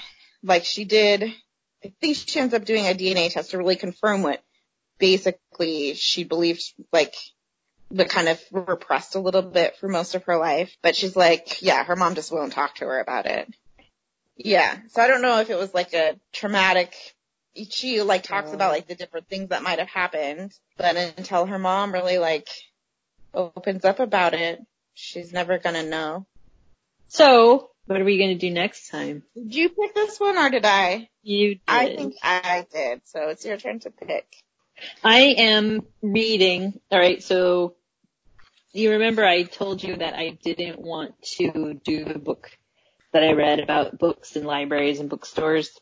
like 0.42 0.64
she 0.64 0.84
did, 0.84 1.24
I 1.84 1.92
think 2.00 2.16
she 2.16 2.40
ends 2.40 2.54
up 2.54 2.64
doing 2.64 2.86
a 2.86 2.94
DNA 2.94 3.32
test 3.32 3.50
to 3.50 3.58
really 3.58 3.76
confirm 3.76 4.22
what 4.22 4.42
basically 5.00 5.94
she 5.94 6.22
believed 6.22 6.62
like 6.92 7.14
but 7.90 8.08
kind 8.08 8.28
of 8.28 8.40
repressed 8.52 9.16
a 9.16 9.20
little 9.20 9.42
bit 9.42 9.76
for 9.76 9.88
most 9.88 10.14
of 10.14 10.24
her 10.24 10.36
life. 10.36 10.76
But 10.82 10.94
she's 10.94 11.16
like, 11.16 11.60
yeah, 11.60 11.82
her 11.84 11.96
mom 11.96 12.14
just 12.14 12.30
won't 12.30 12.52
talk 12.52 12.76
to 12.76 12.84
her 12.84 13.00
about 13.00 13.26
it. 13.26 13.52
Yeah. 14.36 14.76
So 14.90 15.02
I 15.02 15.08
don't 15.08 15.22
know 15.22 15.40
if 15.40 15.50
it 15.50 15.58
was 15.58 15.74
like 15.74 15.92
a 15.92 16.16
traumatic, 16.32 16.94
she 17.68 18.00
like 18.02 18.22
talks 18.22 18.52
about 18.52 18.70
like 18.70 18.86
the 18.86 18.94
different 18.94 19.28
things 19.28 19.48
that 19.48 19.62
might 19.62 19.80
have 19.80 19.88
happened, 19.88 20.52
but 20.76 20.96
until 20.96 21.46
her 21.46 21.58
mom 21.58 21.92
really 21.92 22.18
like 22.18 22.48
opens 23.34 23.84
up 23.84 23.98
about 23.98 24.34
it, 24.34 24.64
she's 24.94 25.32
never 25.32 25.58
gonna 25.58 25.82
know. 25.82 26.26
So, 27.08 27.70
what 27.86 28.00
are 28.00 28.04
we 28.04 28.18
to 28.18 28.36
do 28.36 28.50
next 28.50 28.88
time? 28.88 29.24
Did 29.34 29.52
you 29.52 29.68
pick 29.68 29.94
this 29.94 30.20
one 30.20 30.38
or 30.38 30.48
did 30.48 30.64
I? 30.64 31.08
You 31.22 31.56
did. 31.56 31.60
I 31.66 31.86
think 31.86 32.14
I 32.22 32.66
did. 32.72 33.00
So 33.04 33.28
it's 33.28 33.44
your 33.44 33.56
turn 33.56 33.80
to 33.80 33.90
pick. 33.90 34.26
I 35.02 35.34
am 35.38 35.82
reading. 36.02 36.80
All 36.90 36.98
right, 36.98 37.22
so 37.22 37.74
you 38.72 38.92
remember 38.92 39.24
I 39.24 39.42
told 39.42 39.82
you 39.82 39.96
that 39.96 40.14
I 40.14 40.38
didn't 40.42 40.80
want 40.80 41.20
to 41.36 41.80
do 41.84 42.04
the 42.04 42.18
book 42.18 42.50
that 43.12 43.22
I 43.24 43.32
read 43.32 43.60
about 43.60 43.98
books 43.98 44.36
and 44.36 44.46
libraries 44.46 45.00
and 45.00 45.10
bookstores. 45.10 45.76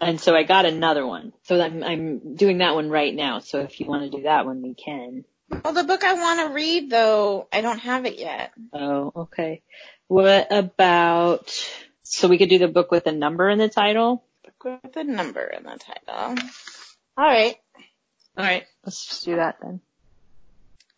And 0.00 0.20
so 0.20 0.34
I 0.34 0.42
got 0.42 0.66
another 0.66 1.06
one. 1.06 1.32
So 1.44 1.60
I'm, 1.60 1.82
I'm 1.82 2.34
doing 2.34 2.58
that 2.58 2.74
one 2.74 2.90
right 2.90 3.14
now. 3.14 3.38
So 3.38 3.60
if 3.60 3.80
you 3.80 3.86
want 3.86 4.10
to 4.10 4.16
do 4.16 4.24
that 4.24 4.44
one, 4.44 4.62
we 4.62 4.74
can. 4.74 5.24
Well, 5.64 5.72
the 5.72 5.84
book 5.84 6.04
I 6.04 6.14
want 6.14 6.40
to 6.40 6.54
read 6.54 6.90
though, 6.90 7.48
I 7.52 7.60
don't 7.60 7.78
have 7.78 8.04
it 8.04 8.18
yet. 8.18 8.52
Oh, 8.72 9.12
okay. 9.16 9.62
What 10.08 10.48
about, 10.50 11.52
so 12.02 12.28
we 12.28 12.38
could 12.38 12.50
do 12.50 12.58
the 12.58 12.68
book 12.68 12.90
with 12.90 13.06
a 13.06 13.12
number 13.12 13.48
in 13.48 13.58
the 13.58 13.68
title? 13.68 14.24
Book 14.44 14.80
with 14.84 14.96
a 14.96 15.04
number 15.04 15.44
in 15.44 15.62
the 15.62 15.78
title. 15.78 16.42
All 17.16 17.24
right. 17.24 17.56
All 18.36 18.44
right, 18.44 18.64
let's 18.84 19.06
just 19.06 19.24
do 19.24 19.36
that 19.36 19.56
then. 19.62 19.80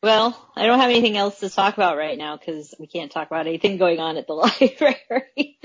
Well, 0.03 0.53
I 0.55 0.67
don't 0.67 0.79
have 0.79 0.91
anything 0.91 1.17
else 1.17 1.41
to 1.41 1.51
talk 1.51 1.75
about 1.75 1.97
right 1.97 2.17
now 2.17 2.37
because 2.37 2.73
we 2.79 2.87
can't 2.87 3.11
talk 3.11 3.27
about 3.27 3.47
anything 3.49 3.79
going 3.79 3.99
on 3.99 4.17
at 4.17 4.27
the 4.29 4.33
library. 4.35 5.59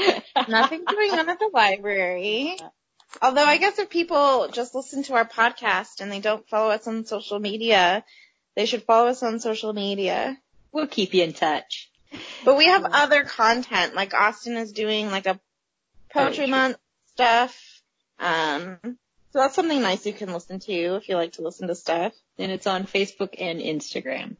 Nothing 0.47 0.83
going 0.85 1.11
on 1.11 1.29
at 1.29 1.39
the 1.39 1.51
library. 1.53 2.57
Although 3.21 3.45
I 3.45 3.57
guess 3.57 3.77
if 3.77 3.89
people 3.89 4.47
just 4.51 4.73
listen 4.73 5.03
to 5.03 5.13
our 5.13 5.27
podcast 5.27 6.01
and 6.01 6.11
they 6.11 6.19
don't 6.19 6.47
follow 6.49 6.71
us 6.71 6.87
on 6.87 7.05
social 7.05 7.39
media, 7.39 8.03
they 8.55 8.65
should 8.65 8.83
follow 8.83 9.07
us 9.07 9.21
on 9.21 9.39
social 9.39 9.71
media. 9.71 10.37
We'll 10.71 10.87
keep 10.87 11.13
you 11.13 11.23
in 11.23 11.33
touch. 11.33 11.91
But 12.43 12.57
we 12.57 12.65
have 12.65 12.85
other 12.85 13.23
content, 13.23 13.93
like 13.93 14.13
Austin 14.13 14.57
is 14.57 14.71
doing 14.71 15.11
like 15.11 15.27
a 15.27 15.39
poetry 16.11 16.47
month 16.47 16.77
stuff. 17.13 17.55
Um, 18.19 18.79
so 19.33 19.39
that's 19.39 19.55
something 19.55 19.81
nice 19.81 20.05
you 20.05 20.13
can 20.13 20.31
listen 20.31 20.59
to 20.59 20.95
if 20.95 21.09
you 21.09 21.15
like 21.15 21.33
to 21.33 21.41
listen 21.41 21.67
to 21.67 21.73
stuff. 21.73 22.13
And 22.37 22.51
it's 22.51 22.67
on 22.67 22.85
Facebook 22.85 23.33
and 23.39 23.59
Instagram. 23.59 24.35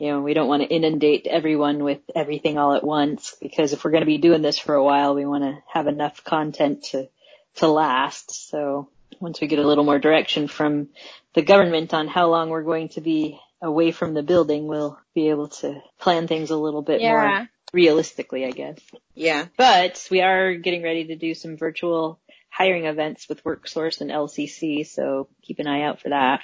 You 0.00 0.08
know, 0.08 0.20
we 0.20 0.34
don't 0.34 0.48
want 0.48 0.64
to 0.64 0.68
inundate 0.68 1.28
everyone 1.28 1.84
with 1.84 2.00
everything 2.14 2.58
all 2.58 2.74
at 2.74 2.84
once 2.84 3.36
because 3.40 3.72
if 3.72 3.84
we're 3.84 3.92
going 3.92 4.02
to 4.02 4.06
be 4.06 4.18
doing 4.18 4.42
this 4.42 4.58
for 4.58 4.74
a 4.74 4.82
while, 4.82 5.14
we 5.14 5.24
want 5.24 5.44
to 5.44 5.58
have 5.72 5.86
enough 5.86 6.24
content 6.24 6.82
to, 6.90 7.08
to 7.56 7.68
last. 7.68 8.50
So 8.50 8.88
once 9.20 9.40
we 9.40 9.46
get 9.46 9.60
a 9.60 9.66
little 9.66 9.84
more 9.84 10.00
direction 10.00 10.48
from 10.48 10.88
the 11.34 11.42
government 11.42 11.94
on 11.94 12.08
how 12.08 12.28
long 12.28 12.50
we're 12.50 12.64
going 12.64 12.88
to 12.90 13.00
be 13.00 13.38
away 13.62 13.92
from 13.92 14.12
the 14.12 14.24
building, 14.24 14.66
we'll 14.66 14.98
be 15.14 15.28
able 15.30 15.48
to 15.48 15.80
plan 16.00 16.26
things 16.26 16.50
a 16.50 16.56
little 16.56 16.82
bit 16.82 17.00
more 17.00 17.48
realistically, 17.72 18.44
I 18.44 18.50
guess. 18.50 18.80
Yeah. 19.14 19.46
But 19.56 20.08
we 20.10 20.20
are 20.20 20.54
getting 20.54 20.82
ready 20.82 21.06
to 21.06 21.16
do 21.16 21.34
some 21.34 21.56
virtual 21.56 22.18
hiring 22.56 22.86
events 22.86 23.28
with 23.28 23.44
WorkSource 23.44 24.00
and 24.00 24.10
LCC, 24.10 24.86
so 24.86 25.28
keep 25.42 25.58
an 25.58 25.66
eye 25.66 25.82
out 25.82 26.00
for 26.00 26.08
that. 26.08 26.40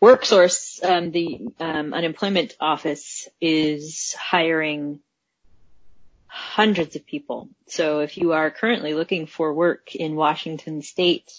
WorkSource, 0.00 0.82
um, 0.82 1.10
the 1.10 1.40
um, 1.60 1.92
unemployment 1.92 2.56
office, 2.58 3.28
is 3.38 4.14
hiring 4.18 5.00
hundreds 6.26 6.96
of 6.96 7.04
people. 7.04 7.50
So 7.66 8.00
if 8.00 8.16
you 8.16 8.32
are 8.32 8.50
currently 8.50 8.94
looking 8.94 9.26
for 9.26 9.52
work 9.52 9.94
in 9.94 10.16
Washington 10.16 10.80
State, 10.80 11.30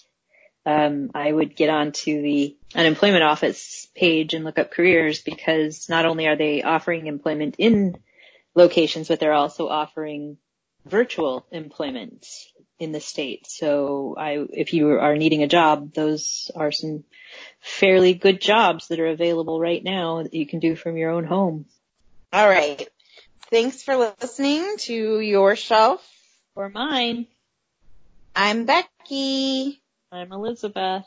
um, 0.64 1.10
I 1.16 1.32
would 1.32 1.56
get 1.56 1.72
onto 1.72 2.22
the 2.22 2.56
unemployment 2.76 3.24
office 3.24 3.88
page 3.96 4.36
and 4.36 4.46
look 4.46 4.60
up 4.60 4.72
careers 4.72 5.22
because 5.24 5.90
not 5.90 6.06
only 6.06 6.28
are 6.28 6.36
they 6.36 6.62
offering 6.62 7.08
employment 7.08 7.56
in 7.58 7.98
locations, 8.54 9.08
but 9.08 9.20
they're 9.20 9.34
also 9.34 9.70
offering 9.70 10.38
virtual 10.86 11.48
employment 11.52 12.28
in 12.80 12.92
the 12.92 13.00
state. 13.00 13.48
So 13.48 14.16
I, 14.18 14.46
if 14.52 14.74
you 14.74 15.00
are 15.00 15.16
needing 15.16 15.44
a 15.44 15.48
job, 15.48 15.94
those 15.94 16.52
are 16.56 16.72
some 16.72 17.04
fairly 17.62 18.14
good 18.14 18.42
jobs 18.42 18.88
that 18.88 19.00
are 19.00 19.08
available 19.08 19.60
right 19.60 19.84
now 19.84 20.24
that 20.24 20.34
you 20.34 20.46
can 20.46 20.60
do 20.60 20.76
from 20.76 20.98
your 20.98 21.12
own 21.12 21.26
home. 21.26 21.66
All 22.32 22.48
right. 22.48 22.88
Thanks 23.50 23.84
for 23.84 23.96
listening 23.96 24.78
to 24.80 25.20
Your 25.20 25.56
Shelf. 25.56 26.08
Or 26.56 26.70
mine. 26.70 27.28
I'm 28.36 28.66
Becky. 28.66 29.82
I'm 30.12 30.32
Elizabeth. 30.32 31.06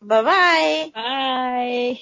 Bye 0.00 0.22
bye 0.22 0.90
bye. 0.94 1.98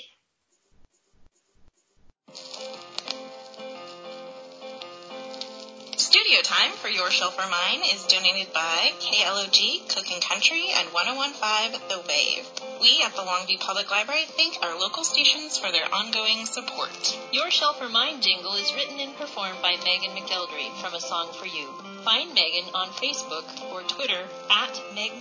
Studio 6.24 6.40
time 6.40 6.72
for 6.80 6.88
Your 6.88 7.10
Shelf 7.10 7.38
or 7.38 7.46
Mine 7.50 7.82
is 7.84 8.06
donated 8.06 8.50
by 8.54 8.94
KLOG 8.98 9.86
Kickin' 9.88 10.22
Country 10.22 10.70
and 10.74 10.88
1015 10.90 11.82
The 11.90 12.00
Wave. 12.08 12.48
We 12.80 13.02
at 13.04 13.14
the 13.14 13.20
Longview 13.20 13.60
Public 13.60 13.90
Library 13.90 14.24
thank 14.28 14.56
our 14.62 14.80
local 14.80 15.04
stations 15.04 15.58
for 15.58 15.70
their 15.70 15.84
ongoing 15.94 16.46
support. 16.46 17.18
Your 17.30 17.50
Shelf 17.50 17.78
or 17.78 17.90
Mine 17.90 18.22
jingle 18.22 18.54
is 18.54 18.72
written 18.72 19.00
and 19.00 19.14
performed 19.18 19.60
by 19.60 19.76
Meaghan 19.84 20.16
McElderry 20.16 20.72
from 20.80 20.94
A 20.94 21.00
Song 21.00 21.30
for 21.34 21.44
You. 21.44 21.68
Find 22.04 22.34
Meaghan 22.34 22.72
on 22.72 22.88
Facebook 22.96 23.44
or 23.70 23.82
Twitter 23.82 24.24
at 24.48 24.80
Meg 24.94 25.12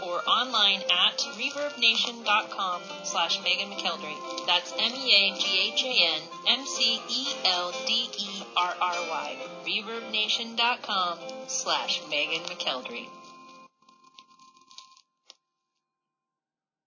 or 0.00 0.24
online 0.24 0.80
at 0.88 1.20
reverbnation.com 1.36 2.80
slash 3.04 3.38
Meaghan. 3.40 3.76
That's 4.46 4.72
M-E-A-G-H-A-N 4.72 6.22
M-C-E-L-D-E-R-R-Y. 8.56 9.36
reverbnation.com 9.64 11.18
slash 11.46 12.02
Meaghan 12.02 12.42
McElderry. 12.46 13.08